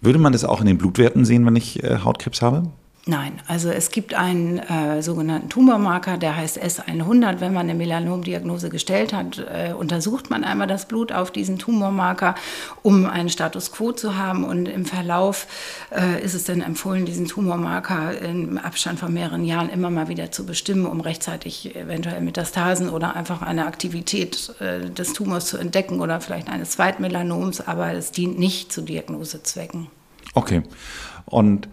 Würde 0.00 0.18
man 0.18 0.32
das 0.32 0.44
auch 0.44 0.60
in 0.60 0.66
den 0.66 0.78
Blutwerten 0.78 1.24
sehen, 1.24 1.44
wenn 1.46 1.56
ich 1.56 1.82
äh, 1.82 1.98
Hautkrebs 2.04 2.42
habe? 2.42 2.70
Nein, 3.08 3.40
also 3.46 3.70
es 3.70 3.92
gibt 3.92 4.14
einen 4.14 4.58
äh, 4.58 5.00
sogenannten 5.00 5.48
Tumormarker, 5.48 6.18
der 6.18 6.34
heißt 6.34 6.60
S100. 6.60 7.38
Wenn 7.38 7.52
man 7.52 7.70
eine 7.70 7.76
Melanomdiagnose 7.76 8.68
gestellt 8.68 9.12
hat, 9.12 9.38
äh, 9.38 9.72
untersucht 9.74 10.28
man 10.28 10.42
einmal 10.42 10.66
das 10.66 10.88
Blut 10.88 11.12
auf 11.12 11.30
diesen 11.30 11.56
Tumormarker, 11.56 12.34
um 12.82 13.06
einen 13.06 13.28
Status 13.28 13.70
quo 13.70 13.92
zu 13.92 14.16
haben. 14.16 14.42
Und 14.42 14.66
im 14.66 14.84
Verlauf 14.86 15.46
äh, 15.92 16.20
ist 16.20 16.34
es 16.34 16.42
dann 16.42 16.62
empfohlen, 16.62 17.06
diesen 17.06 17.28
Tumormarker 17.28 18.20
im 18.20 18.58
Abstand 18.58 18.98
von 18.98 19.14
mehreren 19.14 19.44
Jahren 19.44 19.70
immer 19.70 19.90
mal 19.90 20.08
wieder 20.08 20.32
zu 20.32 20.44
bestimmen, 20.44 20.84
um 20.84 21.00
rechtzeitig 21.00 21.76
eventuell 21.76 22.20
Metastasen 22.20 22.88
oder 22.88 23.14
einfach 23.14 23.40
eine 23.40 23.66
Aktivität 23.66 24.52
äh, 24.58 24.90
des 24.90 25.12
Tumors 25.12 25.46
zu 25.46 25.58
entdecken 25.58 26.00
oder 26.00 26.20
vielleicht 26.20 26.48
eines 26.48 26.70
Zweitmelanoms. 26.70 27.60
Aber 27.60 27.92
es 27.92 28.10
dient 28.10 28.36
nicht 28.36 28.72
zu 28.72 28.82
Diagnosezwecken. 28.82 29.86
Okay. 30.34 30.64
Und 31.24 31.68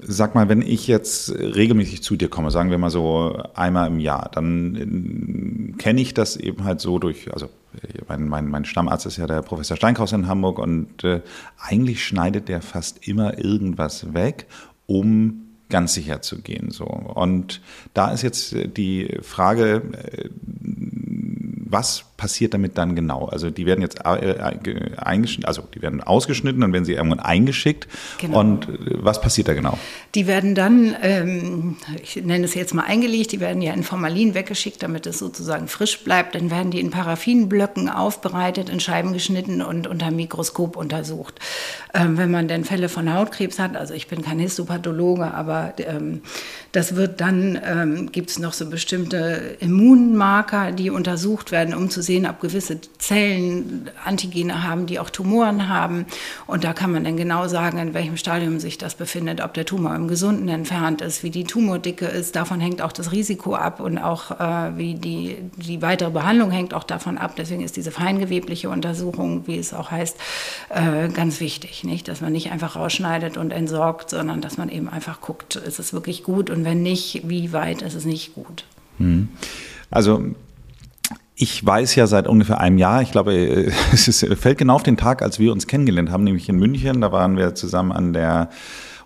Sag 0.00 0.34
mal, 0.34 0.48
wenn 0.48 0.62
ich 0.62 0.86
jetzt 0.86 1.30
regelmäßig 1.32 2.02
zu 2.02 2.16
dir 2.16 2.28
komme, 2.28 2.50
sagen 2.50 2.70
wir 2.70 2.78
mal 2.78 2.90
so 2.90 3.42
einmal 3.54 3.88
im 3.88 3.98
Jahr, 3.98 4.30
dann 4.32 5.72
äh, 5.74 5.76
kenne 5.76 6.00
ich 6.00 6.14
das 6.14 6.36
eben 6.36 6.64
halt 6.64 6.80
so 6.80 6.98
durch, 6.98 7.32
also 7.32 7.48
mein, 8.06 8.28
mein, 8.28 8.48
mein 8.48 8.64
Stammarzt 8.64 9.06
ist 9.06 9.16
ja 9.16 9.26
der 9.26 9.42
Professor 9.42 9.76
Steinkaus 9.76 10.12
in 10.12 10.28
Hamburg 10.28 10.58
und 10.58 11.04
äh, 11.04 11.20
eigentlich 11.58 12.04
schneidet 12.04 12.48
der 12.48 12.62
fast 12.62 13.06
immer 13.06 13.38
irgendwas 13.38 14.14
weg, 14.14 14.46
um 14.86 15.48
ganz 15.68 15.94
sicher 15.94 16.22
zu 16.22 16.40
gehen. 16.40 16.70
So. 16.70 16.84
Und 16.84 17.60
da 17.94 18.10
ist 18.12 18.22
jetzt 18.22 18.54
die 18.76 19.18
Frage, 19.22 19.82
äh, 19.92 20.28
was 21.70 22.04
passiert 22.18 22.52
damit 22.52 22.76
dann 22.76 22.96
genau? 22.96 23.26
Also 23.26 23.48
die 23.48 23.64
werden 23.64 23.80
jetzt 23.80 24.00
äh, 24.04 24.34
eingeschnitten, 24.98 25.46
also 25.46 25.62
die 25.72 25.80
werden 25.80 26.02
ausgeschnitten, 26.02 26.60
dann 26.60 26.72
werden 26.72 26.84
sie 26.84 26.94
irgendwann 26.94 27.20
eingeschickt. 27.20 27.88
Genau. 28.20 28.40
Und 28.40 28.68
äh, 28.68 28.72
was 29.02 29.20
passiert 29.22 29.48
da 29.48 29.54
genau? 29.54 29.78
Die 30.16 30.26
werden 30.26 30.56
dann, 30.56 30.96
ähm, 31.00 31.76
ich 32.02 32.16
nenne 32.16 32.44
es 32.44 32.54
jetzt 32.54 32.74
mal 32.74 32.82
eingelegt, 32.82 33.30
die 33.32 33.40
werden 33.40 33.62
ja 33.62 33.72
in 33.72 33.84
Formalin 33.84 34.34
weggeschickt, 34.34 34.82
damit 34.82 35.06
es 35.06 35.18
sozusagen 35.18 35.68
frisch 35.68 36.02
bleibt. 36.02 36.34
Dann 36.34 36.50
werden 36.50 36.72
die 36.72 36.80
in 36.80 36.90
Paraffinblöcken 36.90 37.88
aufbereitet, 37.88 38.68
in 38.68 38.80
Scheiben 38.80 39.12
geschnitten 39.12 39.62
und 39.62 39.86
unter 39.86 40.10
Mikroskop 40.10 40.76
untersucht. 40.76 41.38
Ähm, 41.94 42.18
wenn 42.18 42.32
man 42.32 42.48
denn 42.48 42.64
Fälle 42.64 42.88
von 42.88 43.14
Hautkrebs 43.14 43.60
hat, 43.60 43.76
also 43.76 43.94
ich 43.94 44.08
bin 44.08 44.22
kein 44.22 44.40
Histopathologe, 44.40 45.32
aber 45.32 45.74
ähm, 45.78 46.22
das 46.72 46.96
wird 46.96 47.20
dann, 47.20 47.60
ähm, 47.64 48.10
gibt 48.10 48.30
es 48.30 48.40
noch 48.40 48.54
so 48.54 48.68
bestimmte 48.68 49.56
Immunmarker, 49.60 50.72
die 50.72 50.90
untersucht 50.90 51.52
werden, 51.52 51.74
um 51.74 51.90
zu 51.90 52.02
sehen, 52.08 52.26
ob 52.26 52.40
gewisse 52.40 52.80
Zellen 52.98 53.88
Antigene 54.04 54.64
haben, 54.64 54.86
die 54.86 54.98
auch 54.98 55.10
Tumoren 55.10 55.68
haben. 55.68 56.06
Und 56.48 56.64
da 56.64 56.72
kann 56.72 56.90
man 56.90 57.04
dann 57.04 57.16
genau 57.16 57.46
sagen, 57.46 57.78
in 57.78 57.94
welchem 57.94 58.16
Stadium 58.16 58.58
sich 58.58 58.78
das 58.78 58.96
befindet, 58.96 59.40
ob 59.40 59.54
der 59.54 59.64
Tumor 59.64 59.94
im 59.94 60.08
Gesunden 60.08 60.48
entfernt 60.48 61.00
ist, 61.00 61.22
wie 61.22 61.30
die 61.30 61.44
Tumordicke 61.44 62.06
ist. 62.06 62.34
Davon 62.34 62.60
hängt 62.60 62.82
auch 62.82 62.90
das 62.90 63.12
Risiko 63.12 63.54
ab 63.54 63.78
und 63.78 63.98
auch 63.98 64.32
äh, 64.32 64.76
wie 64.76 64.94
die, 64.94 65.36
die 65.56 65.80
weitere 65.82 66.10
Behandlung 66.10 66.50
hängt 66.50 66.74
auch 66.74 66.84
davon 66.84 67.18
ab. 67.18 67.34
Deswegen 67.36 67.62
ist 67.62 67.76
diese 67.76 67.92
feingewebliche 67.92 68.70
Untersuchung, 68.70 69.46
wie 69.46 69.58
es 69.58 69.72
auch 69.72 69.90
heißt, 69.92 70.16
äh, 70.70 71.08
ganz 71.10 71.38
wichtig. 71.38 71.84
Nicht? 71.84 72.08
Dass 72.08 72.20
man 72.20 72.32
nicht 72.32 72.50
einfach 72.50 72.74
rausschneidet 72.74 73.36
und 73.36 73.52
entsorgt, 73.52 74.10
sondern 74.10 74.40
dass 74.40 74.56
man 74.56 74.70
eben 74.70 74.88
einfach 74.88 75.20
guckt, 75.20 75.56
ist 75.56 75.78
es 75.78 75.92
wirklich 75.92 76.24
gut 76.24 76.50
und 76.50 76.64
wenn 76.64 76.82
nicht, 76.82 77.28
wie 77.28 77.52
weit 77.52 77.82
ist 77.82 77.94
es 77.94 78.04
nicht 78.04 78.34
gut. 78.34 78.64
Hm. 78.98 79.28
Also 79.90 80.34
ich 81.40 81.64
weiß 81.64 81.94
ja 81.94 82.08
seit 82.08 82.26
ungefähr 82.26 82.60
einem 82.60 82.78
Jahr, 82.78 83.00
ich 83.00 83.12
glaube, 83.12 83.32
es 83.92 84.08
ist, 84.08 84.26
fällt 84.38 84.58
genau 84.58 84.74
auf 84.74 84.82
den 84.82 84.96
Tag, 84.96 85.22
als 85.22 85.38
wir 85.38 85.52
uns 85.52 85.66
kennengelernt 85.66 86.10
haben, 86.10 86.24
nämlich 86.24 86.48
in 86.48 86.56
München. 86.56 87.00
Da 87.00 87.12
waren 87.12 87.36
wir 87.36 87.54
zusammen 87.54 87.92
an 87.92 88.12
der 88.12 88.50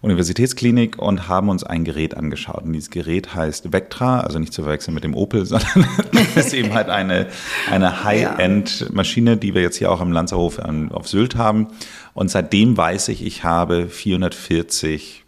Universitätsklinik 0.01 0.99
und 0.99 1.29
haben 1.29 1.51
uns 1.51 1.63
ein 1.63 1.85
Gerät 1.85 2.17
angeschaut. 2.17 2.65
Und 2.65 2.73
dieses 2.73 2.91
Gerät 2.91 3.35
heißt 3.35 3.73
Vectra, 3.73 4.21
also 4.21 4.39
nicht 4.39 4.53
zu 4.53 4.63
verwechseln 4.63 4.95
mit 4.95 5.05
dem 5.05 5.15
Opel, 5.15 5.45
sondern 5.47 5.87
ist 6.35 6.55
eben 6.55 6.73
halt 6.73 6.89
eine, 6.89 7.29
eine 7.71 8.03
High-End-Maschine, 8.03 9.37
die 9.37 9.55
wir 9.55 9.61
jetzt 9.61 9.77
hier 9.77 9.93
auch 9.93 10.01
am 10.01 10.11
Lanzerhof 10.11 10.59
auf 10.91 11.09
Sylt 11.09 11.37
haben. 11.37 11.69
Und 12.15 12.31
seitdem 12.31 12.77
weiß 12.77 13.09
ich, 13.09 13.25
ich 13.25 13.45
habe 13.45 13.89
440 13.89 15.22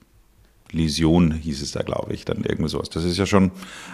Läsion 0.74 1.32
hieß 1.32 1.62
es 1.62 1.72
da, 1.72 1.82
glaube 1.82 2.12
ich, 2.12 2.24
dann 2.24 2.44
irgendwo 2.44 2.68
sowas. 2.68 2.90
Das 2.90 3.04
ist 3.04 3.16
ja 3.16 3.26
schon 3.26 3.50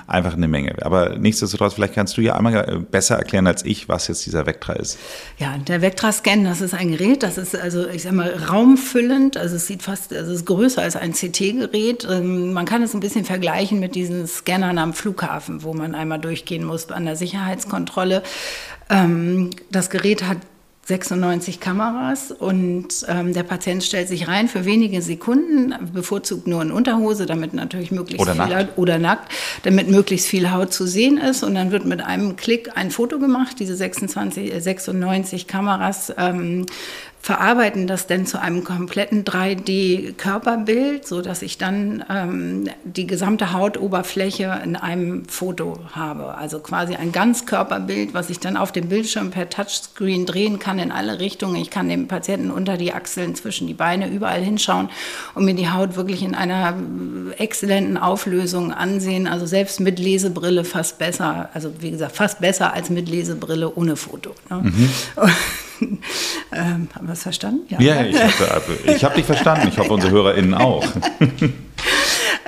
einfach 0.07 0.35
eine 0.35 0.49
Menge. 0.49 0.75
Aber 0.83 1.17
nichtsdestotrotz, 1.17 1.75
vielleicht 1.75 1.95
kannst 1.95 2.17
du 2.17 2.21
ja 2.21 2.35
einmal 2.35 2.55
äh, 2.55 2.79
besser 2.79 3.17
erklären 3.17 3.47
als 3.47 3.65
ich, 3.65 3.89
was 3.89 4.09
jetzt 4.09 4.27
dieser 4.27 4.47
Vectra 4.47 4.75
ist. 4.75 4.99
Ja, 5.39 5.57
der 5.59 5.83
Vectra-Scan, 5.83 6.45
das 6.45 6.61
ist 6.61 6.75
ein 6.75 6.91
Gerät, 6.91 7.23
das 7.23 7.39
ist 7.39 7.57
also, 7.57 7.89
ich 7.89 8.03
sag 8.03 8.13
mal, 8.13 8.33
raumfüllend. 8.33 9.37
Also 9.37 9.57
es 9.57 9.67
sieht 9.67 9.83
fast, 9.83 10.13
also 10.13 10.33
es 10.33 10.41
ist 10.41 10.47
größer 10.47 10.83
als 10.83 10.97
ein 10.97 11.13
CT-Gerät. 11.13 12.07
Ähm, 12.11 12.53
man 12.53 12.67
kann 12.67 12.83
es 12.83 12.95
ein 12.95 13.01
bisschen 13.01 13.25
vergleichen 13.25 13.81
mit 13.81 13.95
diesen 13.95 14.27
Scannern 14.27 14.79
am 14.79 14.95
Flughafen, 14.95 15.63
wo 15.63 15.75
man 15.75 15.95
einmal 15.95 16.19
durchgehen 16.19 16.65
muss 16.65 16.91
an 16.91 17.05
der 17.05 17.17
Sicherheitskontrolle. 17.17 18.23
Ähm, 18.89 19.51
das 19.71 19.91
Gerät 19.91 20.25
hat 20.25 20.39
96 20.87 21.61
Kameras 21.61 22.33
und 22.33 22.89
ähm, 23.07 23.33
der 23.33 23.45
Patient 23.45 23.85
stellt 23.85 24.09
sich 24.09 24.27
rein 24.27 24.49
für 24.49 24.65
wenige 24.65 25.03
Sekunden, 25.03 25.73
bevorzugt 25.93 26.49
nur 26.49 26.63
in 26.63 26.73
Unterhose, 26.73 27.27
damit 27.27 27.55
natürlich 27.55 27.93
möglichst 27.93 28.21
oder 28.21 28.33
viel 28.33 28.47
nackt. 28.47 28.71
Haut, 28.71 28.79
oder 28.79 28.99
nackt, 28.99 29.31
damit 29.63 29.89
möglichst 29.89 30.27
viel 30.27 30.51
Haut 30.51 30.73
zu 30.73 30.87
sehen 30.87 31.17
ist 31.19 31.45
und 31.45 31.55
dann 31.55 31.71
wird 31.71 31.85
mit 31.85 32.01
einem 32.01 32.35
Klick 32.35 32.77
ein 32.77 32.91
Foto 32.91 33.21
gemacht. 33.21 33.57
Diese 33.61 33.77
26, 33.77 34.53
96 34.59 35.47
Kameras 35.47 36.13
ähm, 36.17 36.67
verarbeiten 37.23 37.87
das 37.87 38.07
denn 38.07 38.25
zu 38.25 38.41
einem 38.41 38.65
kompletten 38.65 39.25
3D-Körperbild, 39.25 41.07
so 41.07 41.21
dass 41.21 41.43
ich 41.43 41.59
dann 41.59 42.03
ähm, 42.09 42.71
die 42.85 43.07
gesamte 43.07 43.53
Hautoberfläche 43.53 44.61
in 44.65 44.75
einem 44.75 45.27
Foto 45.27 45.79
habe. 45.93 46.35
Also 46.37 46.61
quasi 46.61 46.95
ein 46.95 47.13
Ganzkörperbild, 47.13 48.15
was 48.15 48.31
ich 48.31 48.41
dann 48.41 48.57
auf 48.57 48.73
dem 48.73 48.89
Bildschirm 48.89 49.31
per 49.31 49.51
Touchscreen 49.51 50.25
drehen 50.25 50.59
kann 50.59 50.79
in 50.79 50.91
alle 50.91 51.21
Richtungen. 51.21 51.57
Ich 51.57 51.69
kann 51.69 51.91
dem 51.91 52.09
Patienten 52.09 52.51
unter 52.51 52.79
die 52.79 52.95
Achseln, 52.95 53.35
zwischen 53.35 53.67
die 53.67 53.75
Beine, 53.75 54.09
überall 54.09 54.41
hinschauen 54.41 54.89
und 55.35 55.45
mir 55.45 55.55
die 55.55 55.69
Haut 55.69 55.97
wirklich 55.97 56.23
in 56.23 56.35
einer 56.35 56.75
exzellenten 57.37 57.99
Auflösung 57.99 58.73
ansehen. 58.73 59.27
Also 59.27 59.45
selbst 59.45 59.79
mit 59.81 59.99
Lesebrille 59.99 60.65
fast 60.65 60.99
besser, 60.99 61.51
also 61.53 61.71
wie 61.81 61.91
gesagt, 61.91 62.17
fast 62.17 62.41
besser 62.41 62.73
als 62.73 62.89
mit 62.89 63.11
Lesebrille 63.11 63.71
ohne 63.75 63.97
Foto. 63.97 64.35
Ne? 64.49 64.63
Mhm. 64.63 64.91
ähm, 66.53 66.89
haben 66.95 67.07
wir 67.07 67.13
es 67.13 67.23
verstanden? 67.23 67.67
Ja, 67.69 67.81
ja 67.81 68.05
ich 68.05 68.21
habe 68.21 68.99
hab 69.03 69.15
dich 69.15 69.25
verstanden. 69.25 69.69
Ich 69.69 69.79
hoffe, 69.79 69.93
unsere 69.93 70.13
HörerInnen 70.17 70.55
auch. 70.55 70.87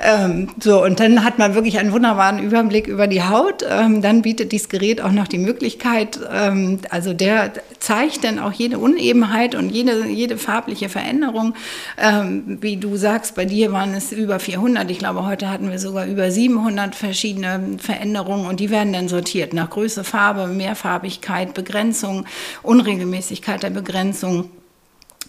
Ähm, 0.03 0.49
so, 0.61 0.83
und 0.83 0.99
dann 0.99 1.23
hat 1.23 1.39
man 1.39 1.55
wirklich 1.55 1.79
einen 1.79 1.93
wunderbaren 1.93 2.39
Überblick 2.39 2.87
über 2.87 3.07
die 3.07 3.23
Haut. 3.23 3.63
Ähm, 3.67 4.01
dann 4.01 4.21
bietet 4.21 4.51
dieses 4.51 4.67
Gerät 4.67 4.99
auch 4.99 5.11
noch 5.11 5.29
die 5.29 5.37
Möglichkeit, 5.37 6.19
ähm, 6.29 6.79
also 6.89 7.13
der 7.13 7.53
zeigt 7.79 8.25
dann 8.25 8.37
auch 8.37 8.51
jede 8.51 8.79
Unebenheit 8.79 9.55
und 9.55 9.69
jede, 9.69 10.05
jede 10.07 10.37
farbliche 10.37 10.89
Veränderung. 10.89 11.53
Ähm, 11.97 12.57
wie 12.61 12.75
du 12.75 12.97
sagst, 12.97 13.35
bei 13.35 13.45
dir 13.45 13.71
waren 13.71 13.93
es 13.93 14.11
über 14.11 14.39
400. 14.39 14.91
Ich 14.91 14.99
glaube, 14.99 15.25
heute 15.25 15.49
hatten 15.49 15.71
wir 15.71 15.79
sogar 15.79 16.05
über 16.05 16.29
700 16.29 16.95
verschiedene 16.95 17.77
Veränderungen 17.77 18.45
und 18.45 18.59
die 18.59 18.69
werden 18.69 18.91
dann 18.91 19.07
sortiert 19.07 19.53
nach 19.53 19.69
Größe, 19.69 20.03
Farbe, 20.03 20.47
Mehrfarbigkeit, 20.47 21.53
Begrenzung, 21.53 22.25
Unregelmäßigkeit 22.61 23.63
der 23.63 23.69
Begrenzung. 23.69 24.49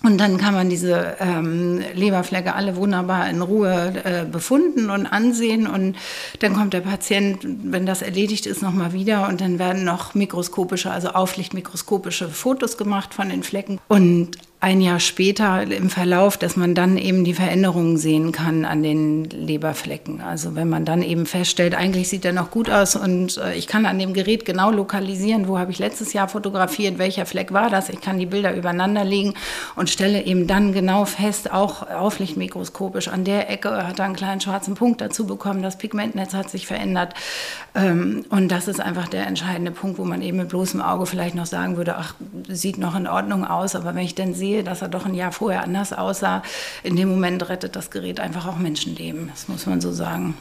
Und 0.05 0.19
dann 0.19 0.37
kann 0.37 0.53
man 0.53 0.69
diese 0.69 1.17
ähm, 1.19 1.83
Leberflecke 1.95 2.55
alle 2.55 2.77
wunderbar 2.77 3.27
in 3.31 3.41
Ruhe 3.41 3.95
äh, 4.05 4.25
befunden 4.31 4.91
und 4.91 5.07
ansehen. 5.07 5.67
Und 5.67 5.97
dann 6.41 6.53
kommt 6.53 6.75
der 6.75 6.83
Patient, 6.83 7.39
wenn 7.43 7.87
das 7.87 8.03
erledigt 8.03 8.45
ist, 8.45 8.61
nochmal 8.61 8.93
wieder. 8.93 9.27
Und 9.29 9.41
dann 9.41 9.59
werden 9.59 9.85
noch 9.85 10.15
mikroskopische, 10.15 10.91
also 10.91 11.09
auflichtmikroskopische 11.09 12.29
Fotos 12.29 12.77
gemacht 12.77 13.15
von 13.15 13.31
den 13.31 13.43
Flecken. 13.43 13.81
Und 13.89 14.33
ein 14.65 14.81
Jahr 14.81 14.99
später 14.99 15.63
im 15.71 15.91
Verlauf, 15.91 16.39
dass 16.39 16.57
man 16.57 16.75
dann 16.75 16.97
eben 16.97 17.23
die 17.23 17.35
Veränderungen 17.35 17.99
sehen 17.99 18.33
kann 18.33 18.65
an 18.65 18.83
den 18.83 19.25
Leberflecken. 19.25 20.23
Also 20.23 20.55
wenn 20.55 20.71
man 20.71 20.87
dann 20.87 21.03
eben 21.03 21.27
feststellt, 21.27 21.75
eigentlich 21.75 22.09
sieht 22.09 22.25
er 22.25 22.33
noch 22.33 22.51
gut 22.51 22.71
aus 22.71 22.97
und 22.97 23.37
äh, 23.37 23.53
ich 23.57 23.67
kann 23.67 23.85
an 23.85 23.99
dem 23.99 24.15
Gerät 24.15 24.47
genau 24.47 24.71
lokalisieren, 24.71 25.49
wo 25.49 25.59
habe 25.59 25.71
ich 25.71 25.79
letztes 25.79 26.15
Jahr 26.15 26.29
fotografiert, 26.29 26.97
welcher 26.97 27.27
Fleck 27.27 27.53
war 27.53 27.69
das. 27.69 27.91
Ich 27.91 28.01
kann 28.01 28.19
die 28.19 28.25
Bilder 28.25 28.57
übereinander 28.57 29.05
legen 29.05 29.35
und 29.77 29.91
stelle 29.91 30.25
eben 30.25 30.47
dann 30.47 30.73
genau 30.73 31.05
fest, 31.05 31.53
auch 31.53 31.87
auflichtmikroskopisch, 31.91 33.09
an 33.09 33.25
der 33.25 33.51
Ecke 33.51 33.87
hat 33.87 33.99
er 33.99 34.07
einen 34.07 34.17
kleinen 34.17 34.41
schwarzen 34.41 34.77
Punkt 34.77 35.03
dazu 35.03 35.27
bekommen, 35.27 35.61
das 35.61 35.77
Pigmentnetz 35.77 36.33
hat 36.33 36.49
sich 36.49 36.67
verändert. 36.67 37.13
Ähm, 37.75 38.25
und 38.31 38.49
das 38.49 38.67
ist 38.67 38.81
einfach 38.81 39.09
der 39.09 39.27
entscheidende 39.27 39.73
Punkt, 39.73 39.99
wo 39.99 40.07
man 40.07 40.23
eben 40.23 40.39
mit 40.39 40.49
bloßem 40.49 40.81
Auge 40.81 41.05
vielleicht 41.05 41.35
noch 41.35 41.45
sagen 41.45 41.77
würde, 41.77 41.97
ach, 41.99 42.15
sieht 42.49 42.79
noch 42.79 42.97
in 42.97 43.07
Ordnung 43.07 43.45
aus, 43.45 43.77
aber 43.77 43.95
wenn 43.95 44.05
ich 44.05 44.15
dann 44.15 44.33
sehe, 44.33 44.54
dass 44.63 44.83
er 44.83 44.89
doch 44.89 45.07
ein 45.07 45.15
Jahr 45.15 45.33
vorher 45.33 45.63
anders 45.63 45.93
aussah, 45.93 46.43
in 46.83 46.97
dem 46.97 47.09
Moment 47.09 47.49
rettet 47.49 47.77
das 47.77 47.91
Gerät 47.91 48.21
einfach 48.21 48.47
auch 48.47 48.57
Menschenleben. 48.57 49.29
Das 49.31 49.49
muss 49.49 49.67
man 49.67 49.81
so 49.81 49.93
sagen. 49.93 50.35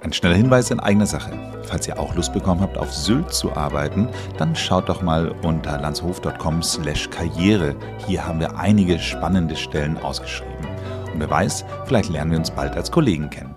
Ein 0.00 0.12
schneller 0.12 0.36
Hinweis 0.36 0.70
in 0.70 0.78
eigener 0.78 1.06
Sache. 1.06 1.32
Falls 1.64 1.88
ihr 1.88 1.98
auch 1.98 2.14
Lust 2.14 2.32
bekommen 2.32 2.60
habt, 2.60 2.78
auf 2.78 2.94
Sylt 2.94 3.32
zu 3.34 3.52
arbeiten, 3.56 4.08
dann 4.36 4.54
schaut 4.54 4.88
doch 4.88 5.02
mal 5.02 5.34
unter 5.42 5.80
landshof.com 5.80 6.62
slash 6.62 7.10
karriere. 7.10 7.74
Hier 8.06 8.24
haben 8.24 8.38
wir 8.38 8.56
einige 8.56 8.98
spannende 9.00 9.56
Stellen 9.56 9.98
ausgeschrieben. 9.98 10.68
Und 11.12 11.18
wer 11.18 11.28
weiß, 11.28 11.64
vielleicht 11.86 12.10
lernen 12.10 12.30
wir 12.30 12.38
uns 12.38 12.50
bald 12.50 12.76
als 12.76 12.92
Kollegen 12.92 13.28
kennen. 13.28 13.56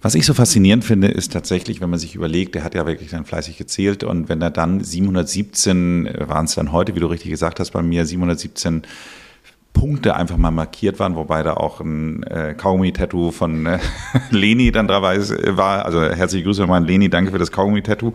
Was 0.00 0.14
ich 0.14 0.24
so 0.24 0.32
faszinierend 0.32 0.84
finde, 0.84 1.08
ist 1.08 1.32
tatsächlich, 1.32 1.80
wenn 1.80 1.90
man 1.90 1.98
sich 1.98 2.14
überlegt, 2.14 2.54
der 2.54 2.62
hat 2.62 2.74
ja 2.74 2.86
wirklich 2.86 3.10
dann 3.10 3.24
fleißig 3.24 3.56
gezählt 3.56 4.04
und 4.04 4.28
wenn 4.28 4.40
er 4.40 4.50
dann 4.50 4.82
717, 4.82 6.08
waren 6.20 6.44
es 6.44 6.54
dann 6.54 6.70
heute, 6.70 6.94
wie 6.94 7.00
du 7.00 7.08
richtig 7.08 7.30
gesagt 7.30 7.58
hast, 7.58 7.72
bei 7.72 7.82
mir 7.82 8.06
717 8.06 8.82
Punkte 9.72 10.16
einfach 10.16 10.36
mal 10.36 10.50
markiert 10.50 10.98
waren, 10.98 11.14
wobei 11.14 11.42
da 11.42 11.54
auch 11.54 11.80
ein 11.80 12.22
äh, 12.24 12.54
Kaugummi-Tattoo 12.54 13.30
von 13.30 13.66
äh, 13.66 13.78
Leni 14.30 14.72
dann 14.72 14.88
dabei 14.88 15.18
war. 15.56 15.84
Also 15.84 16.02
herzliche 16.02 16.44
Grüße 16.44 16.60
nochmal 16.60 16.78
an 16.78 16.86
Leni, 16.86 17.08
danke 17.08 17.30
für 17.30 17.38
das 17.38 17.52
Kaugummi-Tattoo. 17.52 18.12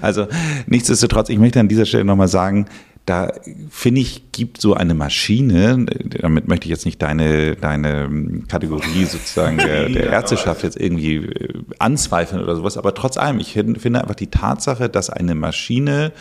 Also 0.00 0.26
nichtsdestotrotz, 0.66 1.28
ich 1.28 1.38
möchte 1.38 1.60
an 1.60 1.68
dieser 1.68 1.84
Stelle 1.84 2.04
nochmal 2.04 2.28
sagen, 2.28 2.66
da 3.06 3.32
finde 3.70 4.00
ich, 4.00 4.30
gibt 4.30 4.60
so 4.60 4.74
eine 4.74 4.94
Maschine, 4.94 5.86
damit 6.20 6.46
möchte 6.46 6.66
ich 6.66 6.70
jetzt 6.70 6.84
nicht 6.84 7.02
deine, 7.02 7.56
deine 7.56 8.42
Kategorie 8.46 9.04
sozusagen 9.04 9.58
der, 9.58 9.88
der 9.88 10.10
Ärzteschaft 10.10 10.62
jetzt 10.62 10.76
irgendwie 10.76 11.16
äh, 11.16 11.62
anzweifeln 11.78 12.42
oder 12.42 12.54
sowas, 12.54 12.78
aber 12.78 12.94
trotz 12.94 13.16
allem, 13.16 13.40
ich 13.40 13.52
finde 13.52 14.00
einfach 14.00 14.14
die 14.14 14.28
Tatsache, 14.28 14.88
dass 14.88 15.10
eine 15.10 15.34
Maschine 15.34 16.12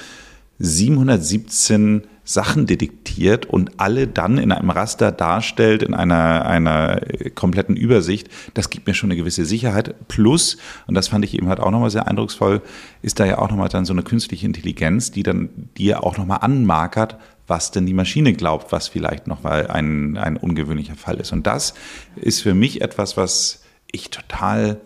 717 0.57 2.03
Sachen 2.33 2.65
detektiert 2.65 3.45
und 3.45 3.79
alle 3.79 4.07
dann 4.07 4.38
in 4.38 4.51
einem 4.51 4.69
Raster 4.69 5.11
darstellt, 5.11 5.83
in 5.83 5.93
einer, 5.93 6.45
einer 6.45 7.01
kompletten 7.35 7.75
Übersicht, 7.75 8.29
das 8.53 8.69
gibt 8.69 8.88
mir 8.88 8.93
schon 8.93 9.09
eine 9.09 9.17
gewisse 9.17 9.45
Sicherheit. 9.45 9.95
Plus, 10.07 10.57
und 10.88 10.95
das 10.95 11.09
fand 11.09 11.25
ich 11.25 11.33
eben 11.33 11.50
halt 11.50 11.59
auch 11.59 11.71
nochmal 11.71 11.89
sehr 11.89 12.07
eindrucksvoll, 12.07 12.61
ist 13.01 13.19
da 13.19 13.25
ja 13.25 13.38
auch 13.38 13.50
nochmal 13.50 13.69
dann 13.69 13.85
so 13.85 13.93
eine 13.93 14.03
künstliche 14.03 14.45
Intelligenz, 14.45 15.11
die 15.11 15.23
dann 15.23 15.50
dir 15.77 16.03
auch 16.03 16.17
nochmal 16.17 16.39
anmarkert, 16.41 17.17
was 17.47 17.71
denn 17.71 17.85
die 17.85 17.93
Maschine 17.93 18.33
glaubt, 18.33 18.71
was 18.71 18.88
vielleicht 18.88 19.27
nochmal 19.27 19.67
ein, 19.67 20.17
ein 20.17 20.38
ungewöhnlicher 20.38 20.95
Fall 20.95 21.19
ist. 21.19 21.33
Und 21.33 21.47
das 21.47 21.73
ist 22.15 22.41
für 22.41 22.53
mich 22.53 22.81
etwas, 22.81 23.17
was 23.17 23.63
ich 23.91 24.09
total 24.09 24.79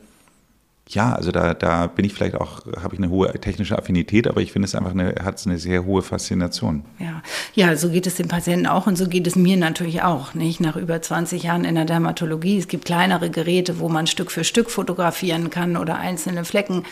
ja, 0.89 1.13
also 1.13 1.31
da, 1.31 1.55
da 1.55 1.87
bin 1.87 2.05
ich 2.05 2.13
vielleicht 2.13 2.35
auch, 2.35 2.61
habe 2.79 2.93
ich 2.93 3.01
eine 3.01 3.09
hohe 3.09 3.33
technische 3.39 3.75
Affinität, 3.77 4.27
aber 4.27 4.41
ich 4.41 4.51
finde 4.51 4.67
es 4.67 4.75
einfach 4.75 4.91
eine, 4.91 5.15
hat 5.23 5.41
eine 5.45 5.57
sehr 5.57 5.83
hohe 5.83 6.03
Faszination. 6.03 6.85
Ja. 6.99 7.23
ja, 7.55 7.75
so 7.75 7.89
geht 7.89 8.05
es 8.05 8.15
den 8.15 8.27
Patienten 8.27 8.67
auch 8.67 8.85
und 8.85 8.95
so 8.95 9.07
geht 9.07 9.25
es 9.25 9.35
mir 9.35 9.57
natürlich 9.57 10.03
auch, 10.03 10.35
nicht? 10.35 10.59
Nach 10.59 10.75
über 10.75 11.01
20 11.01 11.41
Jahren 11.41 11.65
in 11.65 11.73
der 11.73 11.85
Dermatologie. 11.85 12.59
Es 12.59 12.67
gibt 12.67 12.85
kleinere 12.85 13.31
Geräte, 13.31 13.79
wo 13.79 13.89
man 13.89 14.05
Stück 14.05 14.29
für 14.29 14.43
Stück 14.43 14.69
fotografieren 14.69 15.49
kann 15.49 15.75
oder 15.75 15.97
einzelne 15.97 16.45
Flecken 16.45 16.83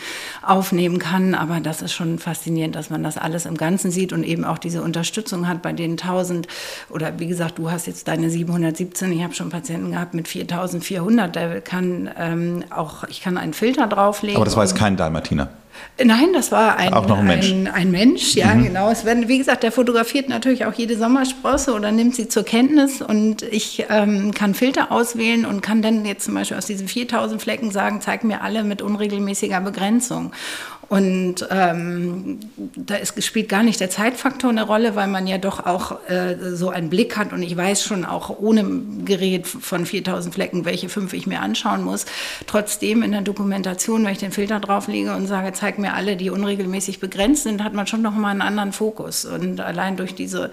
aufnehmen 0.42 0.98
kann, 0.98 1.34
aber 1.34 1.60
das 1.60 1.80
ist 1.80 1.92
schon 1.92 2.18
faszinierend, 2.18 2.74
dass 2.74 2.90
man 2.90 3.04
das 3.04 3.16
alles 3.16 3.46
im 3.46 3.56
Ganzen 3.56 3.92
sieht 3.92 4.12
und 4.12 4.24
eben 4.24 4.44
auch 4.44 4.58
diese 4.58 4.82
Unterstützung 4.82 5.46
hat 5.46 5.62
bei 5.62 5.72
den 5.72 5.92
1000 5.92 6.48
oder 6.90 7.20
wie 7.20 7.28
gesagt, 7.28 7.58
du 7.58 7.70
hast 7.70 7.86
jetzt 7.86 8.08
deine 8.08 8.28
717, 8.28 9.12
ich 9.12 9.22
habe 9.22 9.34
schon 9.34 9.50
Patienten 9.50 9.92
gehabt 9.92 10.14
mit 10.14 10.26
4400, 10.26 11.34
der 11.34 11.60
kann 11.60 12.10
ähm, 12.18 12.64
auch, 12.70 13.04
ich 13.04 13.20
kann 13.20 13.38
einen 13.38 13.54
Filter 13.54 13.83
Filter 13.84 13.96
drauflegen. 13.96 14.36
Aber 14.36 14.44
das 14.44 14.56
war 14.56 14.64
jetzt 14.64 14.76
kein 14.76 14.96
Dalmatiner. 14.96 15.48
Nein, 16.02 16.32
das 16.32 16.52
war 16.52 16.76
ein, 16.76 16.92
auch 16.92 17.06
noch 17.06 17.18
ein 17.18 17.26
Mensch. 17.26 17.50
Ein, 17.50 17.68
ein 17.68 17.90
Mensch, 17.90 18.34
ja, 18.34 18.54
mhm. 18.54 18.64
genau. 18.64 18.90
Es 18.90 19.04
werden, 19.04 19.28
wie 19.28 19.38
gesagt, 19.38 19.62
der 19.64 19.72
fotografiert 19.72 20.28
natürlich 20.28 20.66
auch 20.66 20.72
jede 20.72 20.96
Sommersprosse 20.96 21.74
oder 21.74 21.90
nimmt 21.92 22.14
sie 22.14 22.28
zur 22.28 22.44
Kenntnis 22.44 23.02
und 23.02 23.42
ich 23.42 23.86
ähm, 23.90 24.32
kann 24.32 24.54
Filter 24.54 24.92
auswählen 24.92 25.44
und 25.44 25.62
kann 25.62 25.82
dann 25.82 26.04
jetzt 26.04 26.24
zum 26.24 26.34
Beispiel 26.34 26.56
aus 26.56 26.66
diesen 26.66 26.86
4000 26.88 27.42
Flecken 27.42 27.70
sagen, 27.70 28.00
zeig 28.00 28.24
mir 28.24 28.42
alle 28.42 28.62
mit 28.62 28.82
unregelmäßiger 28.82 29.60
Begrenzung. 29.60 30.32
Und 30.88 31.46
ähm, 31.50 32.40
da 32.76 32.96
ist, 32.96 33.22
spielt 33.24 33.48
gar 33.48 33.62
nicht 33.62 33.80
der 33.80 33.90
Zeitfaktor 33.90 34.50
eine 34.50 34.64
Rolle, 34.64 34.96
weil 34.96 35.08
man 35.08 35.26
ja 35.26 35.38
doch 35.38 35.64
auch 35.64 35.98
äh, 36.08 36.36
so 36.54 36.68
einen 36.68 36.90
Blick 36.90 37.16
hat 37.16 37.32
und 37.32 37.42
ich 37.42 37.56
weiß 37.56 37.82
schon 37.82 38.04
auch 38.04 38.38
ohne 38.38 38.64
Gerät 39.04 39.46
von 39.46 39.86
4000 39.86 40.34
Flecken, 40.34 40.64
welche 40.64 40.88
fünf 40.88 41.12
ich 41.12 41.26
mir 41.26 41.40
anschauen 41.40 41.84
muss. 41.84 42.06
Trotzdem 42.46 43.02
in 43.02 43.12
der 43.12 43.22
Dokumentation, 43.22 44.04
wenn 44.04 44.12
ich 44.12 44.18
den 44.18 44.32
Filter 44.32 44.60
drauflege 44.60 45.14
und 45.14 45.26
sage, 45.26 45.52
zeig 45.52 45.78
mir 45.78 45.94
alle, 45.94 46.16
die 46.16 46.30
unregelmäßig 46.30 47.00
begrenzt 47.00 47.44
sind, 47.44 47.64
hat 47.64 47.72
man 47.72 47.86
schon 47.86 48.02
noch 48.02 48.14
mal 48.14 48.30
einen 48.30 48.42
anderen 48.42 48.72
Fokus. 48.72 49.24
Und 49.24 49.60
allein 49.60 49.96
durch 49.96 50.14
diese 50.14 50.50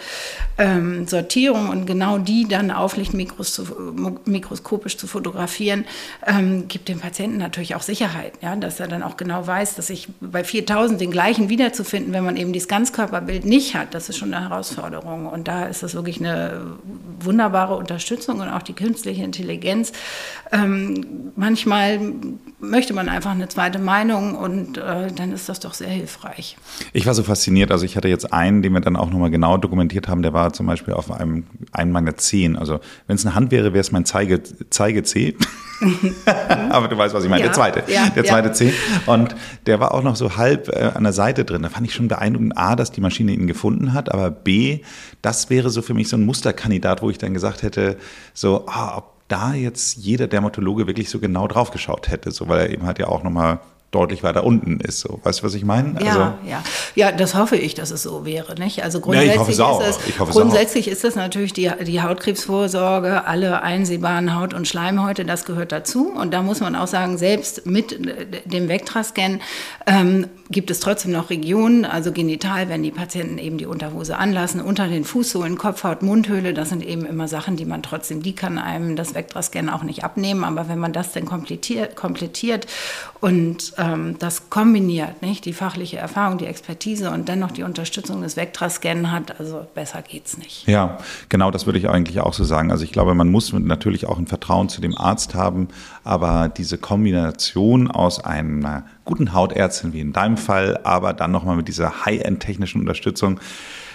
ähm, 0.58 1.08
Sortierung 1.08 1.70
und 1.70 1.86
genau 1.86 2.18
die 2.18 2.48
dann 2.48 2.72
auflichtmikroskopisch 2.72 4.98
zu 4.98 5.08
fotografieren, 5.08 5.86
ähm, 6.26 6.68
gibt 6.68 6.88
dem 6.88 7.00
Patienten 7.00 7.38
natürlich 7.38 7.76
auch 7.76 7.82
Sicherheit, 7.82 8.34
ja, 8.42 8.56
dass 8.56 8.80
er 8.80 8.88
dann 8.88 9.04
auch 9.04 9.18
genau 9.18 9.46
weiß, 9.46 9.76
dass 9.76 9.90
ich 9.90 10.08
bei 10.32 10.44
4000 10.44 11.00
den 11.00 11.12
gleichen 11.12 11.50
wiederzufinden, 11.50 12.14
wenn 12.14 12.24
man 12.24 12.38
eben 12.38 12.54
dieses 12.54 12.68
Ganzkörperbild 12.68 13.46
nicht 13.46 13.76
hat, 13.76 13.94
das 13.94 14.10
ist 14.10 14.18
schon 14.18 14.34
eine 14.34 14.50
Herausforderung. 14.50 15.26
Und 15.28 15.48
da 15.48 15.66
ist 15.66 15.84
das 15.84 15.94
wirklich 15.94 16.20
eine 16.20 16.62
wunderbare 17.20 17.76
Unterstützung 17.76 18.40
und 18.40 18.50
auch 18.50 18.62
die 18.62 18.74
künstliche 18.74 19.24
Intelligenz. 19.24 19.92
Ähm, 20.52 21.32
manchmal 21.36 22.00
möchte 22.60 22.94
man 22.94 23.10
einfach 23.10 23.32
eine 23.32 23.48
zweite 23.48 23.80
Meinung 23.80 24.36
und 24.36 24.78
äh, 24.78 25.12
dann 25.12 25.32
ist 25.32 25.50
das 25.50 25.60
doch 25.60 25.74
sehr 25.74 25.90
hilfreich. 25.90 26.58
Ich 26.94 27.06
war 27.06 27.14
so 27.14 27.24
fasziniert, 27.24 27.72
also 27.72 27.86
ich 27.86 27.98
hatte 27.98 28.08
jetzt 28.08 28.32
einen, 28.32 28.62
den 28.62 28.74
wir 28.74 28.82
dann 28.82 28.96
auch 28.96 29.10
nochmal 29.10 29.32
genau 29.32 29.58
dokumentiert 29.58 30.08
haben, 30.08 30.22
der 30.22 30.34
war 30.34 30.54
zum 30.54 30.68
Beispiel 30.68 30.94
auf 30.94 31.12
einem, 31.12 31.46
einem 31.72 31.92
Magazin. 31.92 32.56
Also 32.56 32.80
wenn 33.08 33.16
es 33.16 33.26
eine 33.26 33.36
Hand 33.36 33.52
wäre, 33.52 33.74
wäre 33.74 33.82
es 33.82 33.92
mein 33.92 34.06
Zeige, 34.06 34.42
Zeige 34.70 35.04
C. 35.04 35.36
Aber 36.70 36.88
du 36.88 36.98
weißt, 36.98 37.14
was 37.14 37.24
ich 37.24 37.30
meine. 37.30 37.42
Ja, 37.42 37.48
der 37.48 37.56
zweite. 37.56 37.92
Ja, 37.92 38.10
der 38.10 38.24
zweite 38.24 38.50
ja. 38.50 38.54
C. 38.54 38.74
Und 39.08 39.36
der 39.66 39.80
war 39.80 39.94
auch 39.94 40.04
noch 40.04 40.11
so 40.16 40.36
halb 40.38 40.70
äh, 40.70 40.92
an 40.94 41.04
der 41.04 41.14
Seite 41.14 41.46
drin. 41.46 41.62
Da 41.64 41.70
fand 41.70 41.88
ich 41.88 41.94
schon 41.94 42.08
beeindruckend, 42.08 42.58
A, 42.58 42.76
dass 42.76 42.92
die 42.92 43.02
Maschine 43.02 43.34
ihn 43.34 43.48
gefunden 43.48 43.94
hat, 43.94 44.12
aber 44.12 44.32
B, 44.32 44.80
das 45.22 45.50
wäre 45.50 45.70
so 45.70 45.82
für 45.82 45.94
mich 45.94 46.10
so 46.10 46.18
ein 46.18 46.26
Musterkandidat, 46.26 47.02
wo 47.02 47.10
ich 47.10 47.18
dann 47.18 47.34
gesagt 47.34 47.64
hätte, 47.64 47.98
so, 48.34 48.66
ah, 48.68 48.98
ob 48.98 49.12
da 49.28 49.54
jetzt 49.54 49.98
jeder 49.98 50.28
Dermatologe 50.28 50.88
wirklich 50.88 51.10
so 51.10 51.20
genau 51.20 51.48
drauf 51.48 51.72
geschaut 51.72 52.10
hätte, 52.10 52.32
so 52.32 52.50
weil 52.50 52.60
er 52.60 52.70
eben 52.70 52.86
halt 52.86 53.00
ja 53.00 53.08
auch 53.08 53.24
nochmal 53.24 53.60
deutlich 53.92 54.24
weiter 54.24 54.46
unten 54.46 54.80
ist. 54.80 55.02
So. 55.02 55.20
Weißt 55.24 55.42
du, 55.42 55.44
was 55.44 55.54
ich 55.54 55.66
meine? 55.66 56.02
Ja, 56.02 56.08
also, 56.08 56.20
ja. 56.48 56.64
ja, 56.96 57.12
das 57.12 57.36
hoffe 57.36 57.58
ich, 57.58 57.74
dass 57.74 57.92
es 57.92 58.04
so 58.04 58.26
wäre. 58.26 58.56
Nicht? 58.56 58.84
Also 58.84 59.02
grundsätzlich, 59.02 59.58
ja, 59.58 59.82
ist, 59.82 60.00
es, 60.08 60.30
grundsätzlich 60.30 60.88
ist 60.88 61.04
das 61.04 61.16
natürlich 61.16 61.52
die, 61.52 61.70
die 61.86 62.02
Hautkrebsvorsorge, 62.02 63.26
alle 63.26 63.62
einsehbaren 63.62 64.40
Haut- 64.40 64.54
und 64.54 64.68
Schleimhäute, 64.68 65.26
das 65.26 65.44
gehört 65.44 65.74
dazu. 65.74 66.10
Und 66.10 66.34
da 66.34 66.42
muss 66.42 66.62
man 66.62 66.76
auch 66.76 66.88
sagen, 66.88 67.18
selbst 67.18 67.66
mit 67.66 67.98
dem 68.46 68.70
Vectrascan 68.70 69.42
ähm, 69.86 70.28
gibt 70.50 70.72
es 70.72 70.80
trotzdem 70.80 71.12
noch 71.12 71.30
Regionen, 71.30 71.86
also 71.86 72.12
genital, 72.12 72.70
wenn 72.70 72.84
die 72.84 72.92
Patienten 72.92 73.38
eben 73.38 73.58
die 73.58 73.66
Unterhose 73.66 74.18
anlassen, 74.18 74.62
unter 74.62 74.88
den 74.88 75.04
Fußsohlen, 75.04 75.58
Kopfhaut, 75.58 76.02
Mundhöhle, 76.02 76.54
das 76.54 76.70
sind 76.70 76.86
eben 76.86 77.06
immer 77.06 77.28
Sachen, 77.28 77.58
die 77.58 77.66
man 77.66 77.84
trotzdem, 77.84 78.24
die 78.24 78.36
kann 78.36 78.58
einem 78.58 78.96
das 78.96 79.16
Vectrascan 79.16 79.70
auch 79.70 79.84
nicht 79.84 80.04
abnehmen. 80.04 80.44
Aber 80.44 80.70
wenn 80.70 80.80
man 80.80 80.94
das 80.94 81.12
dann 81.12 81.26
komplettiert, 81.26 81.96
komplettiert 81.96 82.68
und 83.20 83.74
ähm, 83.82 84.16
das 84.20 84.50
kombiniert, 84.50 85.24
nicht 85.24 85.46
die 85.46 85.54
fachliche 85.54 85.98
Erfahrung, 85.98 86.38
die 86.38 86.46
Expertise 86.46 87.10
und 87.10 87.28
dennoch 87.28 87.52
die 87.52 87.64
Unterstützung 87.64 88.22
des 88.22 88.38
Vectrascan 88.38 89.12
hat, 89.12 89.40
also 89.40 89.66
besser 89.74 90.04
geht's 90.04 90.38
nicht. 90.38 90.68
Ja, 90.68 91.00
genau, 91.30 91.50
das 91.50 91.66
würde 91.66 91.80
ich 91.80 91.90
eigentlich 91.90 92.20
auch 92.20 92.34
so 92.34 92.44
sagen. 92.44 92.72
Also 92.72 92.84
ich 92.84 92.92
glaube, 92.92 93.16
man 93.16 93.30
muss 93.30 93.52
natürlich 93.52 94.06
auch 94.06 94.20
ein 94.20 94.28
Vertrauen 94.28 94.70
zu 94.70 94.82
dem 94.82 94.96
Arzt 94.96 95.34
haben, 95.34 95.70
aber 96.04 96.48
diese 96.48 96.78
Kombination 96.78 97.90
aus 97.90 98.24
einer 98.24 98.86
guten 99.04 99.34
Hautärztin 99.34 99.94
wie 99.94 100.02
in 100.02 100.14
deinem 100.14 100.38
Fall, 100.38 100.80
aber 100.84 101.14
dann 101.14 101.32
nochmal 101.32 101.56
mit 101.56 101.68
dieser 101.68 102.06
High-End-technischen 102.06 102.82
Unterstützung, 102.82 103.40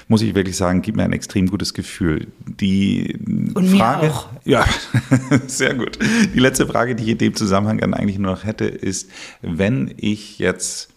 muss 0.09 0.23
ich 0.23 0.35
wirklich 0.35 0.57
sagen, 0.57 0.83
gibt 0.83 0.97
mir 0.97 1.03
ein 1.05 1.12
extrem 1.12 1.49
gutes 1.49 1.75
Gefühl. 1.75 2.29
Die 2.47 3.19
Und 3.55 3.69
Frage, 3.77 4.07
mir 4.07 4.12
auch. 4.12 4.29
Ja, 4.45 4.64
sehr 5.47 5.75
gut. 5.75 5.99
Die 6.35 6.38
letzte 6.38 6.66
Frage, 6.66 6.95
die 6.95 7.03
ich 7.05 7.09
in 7.11 7.19
dem 7.19 7.35
Zusammenhang 7.35 7.79
dann 7.79 7.92
eigentlich 7.95 8.19
nur 8.19 8.31
noch 8.33 8.45
hätte, 8.45 8.66
ist, 8.66 9.11
wenn 9.42 9.92
ich 9.97 10.38
jetzt 10.38 10.90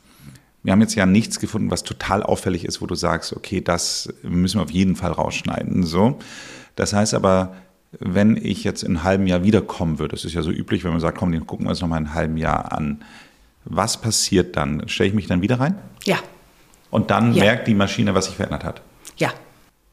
Wir 0.62 0.74
haben 0.74 0.82
jetzt 0.82 0.94
ja 0.96 1.06
nichts 1.06 1.40
gefunden, 1.40 1.72
was 1.72 1.84
total 1.84 2.22
auffällig 2.22 2.66
ist, 2.66 2.82
wo 2.82 2.86
du 2.86 2.94
sagst, 2.94 3.34
okay, 3.34 3.62
das 3.62 4.14
müssen 4.24 4.60
wir 4.60 4.64
auf 4.64 4.72
jeden 4.72 4.96
Fall 4.98 5.12
rausschneiden. 5.14 5.84
So. 5.84 6.20
Das 6.76 6.92
heißt 6.94 7.14
aber, 7.14 7.56
wenn 8.00 8.36
ich 8.38 8.64
jetzt 8.66 8.84
in 8.84 8.90
einem 8.98 9.04
halben 9.04 9.26
Jahr 9.28 9.44
wiederkommen 9.44 9.98
würde, 10.00 10.16
das 10.16 10.26
ist 10.26 10.34
ja 10.34 10.42
so 10.44 10.52
üblich, 10.52 10.84
wenn 10.84 10.92
man 10.92 11.00
sagt, 11.00 11.18
komm, 11.18 11.32
den 11.32 11.48
gucken 11.48 11.66
wir 11.66 11.72
uns 11.72 11.82
noch 11.82 11.88
mal 11.88 11.98
in 11.98 12.06
einem 12.06 12.14
halben 12.14 12.38
Jahr 12.38 12.72
an. 12.74 13.02
Was 13.66 14.00
passiert 14.02 14.56
dann? 14.58 14.88
Stelle 14.88 15.10
ich 15.10 15.16
mich 15.16 15.28
dann 15.28 15.42
wieder 15.42 15.60
rein? 15.60 15.76
Ja. 16.04 16.18
Und 16.92 17.10
dann 17.10 17.34
Ja. 17.34 17.44
merkt 17.46 17.68
die 17.68 17.74
Maschine, 17.74 18.14
was 18.14 18.26
sich 18.26 18.36
verändert 18.36 18.64
hat. 18.64 18.82
Ja. 19.20 19.32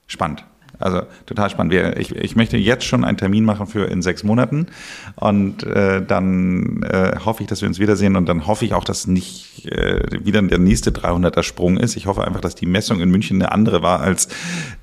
Spannend. 0.07 0.45
Also 0.79 1.03
total 1.25 1.49
spannend. 1.51 1.75
Ich, 1.99 2.15
ich 2.15 2.37
möchte 2.37 2.57
jetzt 2.57 2.85
schon 2.85 3.05
einen 3.05 3.17
Termin 3.17 3.45
machen 3.45 3.67
für 3.67 3.87
in 3.87 4.03
sechs 4.03 4.25
Monaten 4.25 4.67
und 5.15 5.63
äh, 5.65 6.05
dann 6.05 6.83
äh, 6.83 7.17
hoffe 7.25 7.43
ich, 7.43 7.49
dass 7.49 7.63
wir 7.63 7.69
uns 7.69 7.79
wiedersehen 7.79 8.17
und 8.17 8.29
dann 8.29 8.47
hoffe 8.47 8.65
ich 8.65 8.75
auch, 8.75 8.85
dass 8.85 9.07
nicht 9.07 9.67
äh, 9.67 10.03
wieder 10.25 10.43
der 10.43 10.59
nächste 10.59 10.91
300er 10.91 11.43
Sprung 11.43 11.79
ist. 11.79 11.97
Ich 11.97 12.07
hoffe 12.07 12.25
einfach, 12.25 12.41
dass 12.41 12.55
die 12.55 12.67
Messung 12.67 13.01
in 13.01 13.11
München 13.11 13.41
eine 13.41 13.53
andere 13.53 13.83
war 13.83 14.01
als 14.01 14.29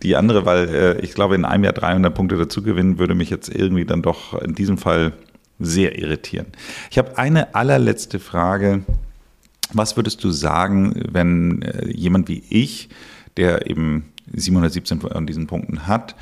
die 0.02 0.16
andere, 0.16 0.46
weil 0.46 0.70
äh, 0.70 1.00
ich 1.02 1.14
glaube, 1.14 1.36
in 1.36 1.46
einem 1.46 1.64
Jahr 1.64 1.74
300 1.74 2.14
Punkte 2.14 2.38
dazu 2.38 2.64
gewinnen 2.64 2.98
würde 2.98 3.14
mich 3.14 3.30
jetzt 3.30 3.54
irgendwie 3.54 3.86
dann 3.86 4.02
doch 4.02 4.42
in 4.42 4.56
diesem 4.56 4.78
Fall 4.78 5.14
sehr 5.60 5.98
irritieren. 6.00 6.48
Ich 6.90 6.98
habe 6.98 7.18
eine 7.18 7.54
allerletzte 7.54 8.20
Frage. 8.20 8.84
Was 9.72 9.96
würdest 9.96 10.24
du 10.24 10.32
sagen, 10.32 10.94
wenn 11.12 11.62
äh, 11.62 11.88
jemand 11.88 12.28
wie 12.30 12.44
ich, 12.50 12.90
der 13.38 13.70
eben 13.70 14.13
717 14.32 15.02
von 15.02 15.28
diesen 15.28 15.48
Punkten 15.48 15.88
hat, 15.88 16.16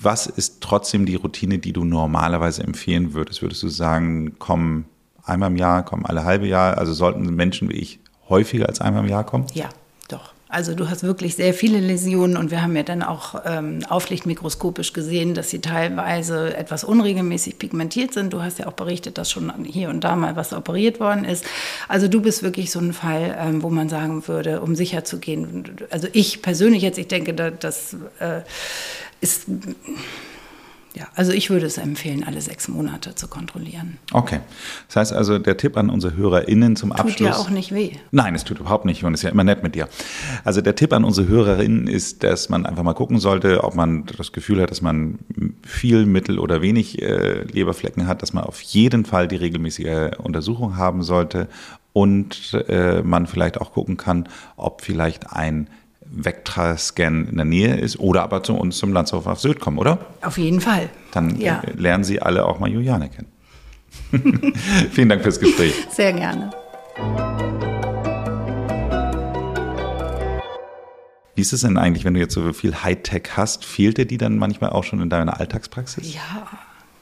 was 0.00 0.26
ist 0.26 0.60
trotzdem 0.60 1.06
die 1.06 1.16
Routine, 1.16 1.58
die 1.58 1.72
du 1.72 1.84
normalerweise 1.84 2.62
empfehlen 2.62 3.12
würdest? 3.12 3.42
Würdest 3.42 3.62
du 3.62 3.68
sagen, 3.68 4.36
komm 4.38 4.84
einmal 5.24 5.50
im 5.50 5.56
Jahr, 5.56 5.84
komm 5.84 6.06
alle 6.06 6.24
halbe 6.24 6.46
Jahr? 6.46 6.78
Also 6.78 6.92
sollten 6.92 7.34
Menschen 7.34 7.68
wie 7.68 7.74
ich 7.76 8.00
häufiger 8.28 8.66
als 8.66 8.80
einmal 8.80 9.04
im 9.04 9.10
Jahr 9.10 9.24
kommen? 9.24 9.46
Ja. 9.54 9.68
Also 10.48 10.74
du 10.74 10.88
hast 10.88 11.02
wirklich 11.02 11.34
sehr 11.34 11.52
viele 11.52 11.80
Läsionen 11.80 12.36
und 12.36 12.52
wir 12.52 12.62
haben 12.62 12.76
ja 12.76 12.84
dann 12.84 13.02
auch 13.02 13.42
ähm, 13.44 13.80
auflichtmikroskopisch 13.88 14.92
gesehen, 14.92 15.34
dass 15.34 15.50
sie 15.50 15.60
teilweise 15.60 16.56
etwas 16.56 16.84
unregelmäßig 16.84 17.58
pigmentiert 17.58 18.12
sind. 18.12 18.32
Du 18.32 18.42
hast 18.42 18.60
ja 18.60 18.68
auch 18.68 18.74
berichtet, 18.74 19.18
dass 19.18 19.28
schon 19.28 19.52
hier 19.64 19.88
und 19.88 20.04
da 20.04 20.14
mal 20.14 20.36
was 20.36 20.52
operiert 20.52 21.00
worden 21.00 21.24
ist. 21.24 21.44
Also 21.88 22.06
du 22.06 22.20
bist 22.20 22.44
wirklich 22.44 22.70
so 22.70 22.78
ein 22.78 22.92
Fall, 22.92 23.36
ähm, 23.40 23.64
wo 23.64 23.70
man 23.70 23.88
sagen 23.88 24.28
würde, 24.28 24.60
um 24.60 24.76
sicher 24.76 25.02
zu 25.02 25.18
gehen. 25.18 25.64
Also 25.90 26.06
ich 26.12 26.42
persönlich 26.42 26.82
jetzt, 26.82 26.98
ich 26.98 27.08
denke, 27.08 27.34
da, 27.34 27.50
das 27.50 27.96
äh, 28.20 28.42
ist 29.20 29.46
ja, 30.96 31.08
also 31.14 31.32
ich 31.32 31.50
würde 31.50 31.66
es 31.66 31.76
empfehlen, 31.76 32.24
alle 32.24 32.40
sechs 32.40 32.68
Monate 32.68 33.14
zu 33.14 33.28
kontrollieren. 33.28 33.98
Okay. 34.12 34.40
Das 34.86 34.96
heißt 34.96 35.12
also, 35.12 35.38
der 35.38 35.58
Tipp 35.58 35.76
an 35.76 35.90
unsere 35.90 36.16
HörerInnen 36.16 36.74
zum 36.74 36.90
Abschluss. 36.90 37.16
Tut 37.16 37.26
ja 37.26 37.36
auch 37.36 37.50
nicht 37.50 37.74
weh. 37.74 37.92
Nein, 38.12 38.34
es 38.34 38.44
tut 38.44 38.60
überhaupt 38.60 38.86
nicht 38.86 39.04
und 39.04 39.12
ist 39.12 39.22
ja 39.22 39.28
immer 39.28 39.44
nett 39.44 39.62
mit 39.62 39.74
dir. 39.74 39.88
Also 40.44 40.62
der 40.62 40.74
Tipp 40.74 40.94
an 40.94 41.04
unsere 41.04 41.28
Hörerinnen 41.28 41.86
ist, 41.86 42.22
dass 42.22 42.48
man 42.48 42.64
einfach 42.64 42.82
mal 42.82 42.94
gucken 42.94 43.18
sollte, 43.18 43.62
ob 43.62 43.74
man 43.74 44.06
das 44.16 44.32
Gefühl 44.32 44.62
hat, 44.62 44.70
dass 44.70 44.80
man 44.80 45.18
viel, 45.66 46.06
mittel 46.06 46.38
oder 46.38 46.62
wenig 46.62 47.02
äh, 47.02 47.42
Leberflecken 47.42 48.06
hat, 48.06 48.22
dass 48.22 48.32
man 48.32 48.44
auf 48.44 48.62
jeden 48.62 49.04
Fall 49.04 49.28
die 49.28 49.36
regelmäßige 49.36 50.12
Untersuchung 50.16 50.78
haben 50.78 51.02
sollte 51.02 51.48
und 51.92 52.54
äh, 52.68 53.02
man 53.02 53.26
vielleicht 53.26 53.60
auch 53.60 53.72
gucken 53.72 53.98
kann, 53.98 54.30
ob 54.56 54.80
vielleicht 54.80 55.32
ein 55.32 55.68
Vectra-Scan 56.10 57.26
in 57.28 57.36
der 57.36 57.44
Nähe 57.44 57.76
ist 57.76 57.98
oder 57.98 58.22
aber 58.22 58.42
zu 58.42 58.54
uns 58.54 58.78
zum 58.78 58.92
Landshof 58.92 59.26
auf 59.26 59.40
Sylt 59.40 59.60
kommen, 59.60 59.78
oder? 59.78 59.98
Auf 60.22 60.38
jeden 60.38 60.60
Fall. 60.60 60.88
Dann 61.12 61.38
ja, 61.40 61.60
äh, 61.60 61.72
lernen 61.72 62.04
Sie 62.04 62.20
alle 62.20 62.44
auch 62.44 62.58
mal 62.58 62.70
Juliane 62.70 63.08
kennen. 63.08 63.32
Vielen 64.92 65.08
Dank 65.08 65.22
fürs 65.22 65.40
Gespräch. 65.40 65.74
sehr 65.90 66.12
gerne. 66.12 66.50
Wie 71.34 71.42
ist 71.42 71.52
es 71.52 71.60
denn 71.60 71.76
eigentlich, 71.76 72.04
wenn 72.04 72.14
du 72.14 72.20
jetzt 72.20 72.32
so 72.32 72.52
viel 72.54 72.74
Hightech 72.82 73.36
hast? 73.36 73.64
Fehlt 73.64 73.98
dir 73.98 74.06
die 74.06 74.16
dann 74.16 74.38
manchmal 74.38 74.70
auch 74.70 74.84
schon 74.84 75.02
in 75.02 75.10
deiner 75.10 75.38
Alltagspraxis? 75.38 76.14
Ja, 76.14 76.48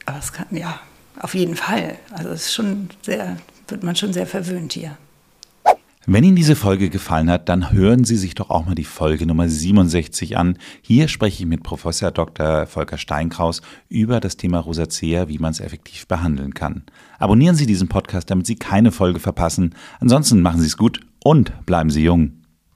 aber 0.07 0.19
es 0.19 0.33
kann, 0.33 0.47
ja, 0.51 0.81
auf 1.21 1.35
jeden 1.35 1.55
Fall. 1.55 1.99
Also 2.12 2.31
es 2.31 2.47
ist 2.47 2.55
schon 2.55 2.88
sehr, 3.03 3.37
wird 3.69 3.85
man 3.85 3.95
schon 3.95 4.12
sehr 4.12 4.27
verwöhnt 4.27 4.73
hier. 4.73 4.97
Wenn 6.07 6.23
Ihnen 6.23 6.37
diese 6.37 6.55
Folge 6.55 6.90
gefallen 6.90 7.31
hat, 7.31 7.49
dann 7.49 7.73
hören 7.73 8.05
Sie 8.05 8.17
sich 8.17 8.35
doch 8.35 8.51
auch 8.51 8.67
mal 8.67 8.75
die 8.75 8.85
Folge 8.85 9.25
Nummer 9.25 9.49
67 9.49 10.37
an. 10.37 10.59
Hier 10.83 11.09
spreche 11.09 11.43
ich 11.43 11.49
mit 11.49 11.62
Professor 11.62 12.11
Dr. 12.11 12.67
Volker 12.67 12.99
Steinkraus 12.99 13.62
über 13.88 14.21
das 14.21 14.37
Thema 14.37 14.59
Rosacea, 14.59 15.29
wie 15.29 15.38
man 15.38 15.53
es 15.53 15.61
effektiv 15.61 16.07
behandeln 16.07 16.53
kann. 16.53 16.83
Abonnieren 17.19 17.57
Sie 17.57 17.64
diesen 17.64 17.88
Podcast, 17.88 18.31
damit 18.31 18.47
Sie 18.47 18.57
keine 18.57 18.93
Folge 18.93 19.19
verpassen. 19.19 19.75
Ansonsten 19.99 20.43
machen 20.43 20.61
Sie 20.61 20.67
es 20.67 20.77
gut 20.77 21.01
und 21.25 21.64
bleiben 21.64 21.88
Sie 21.88 22.03
jung. 22.05 22.44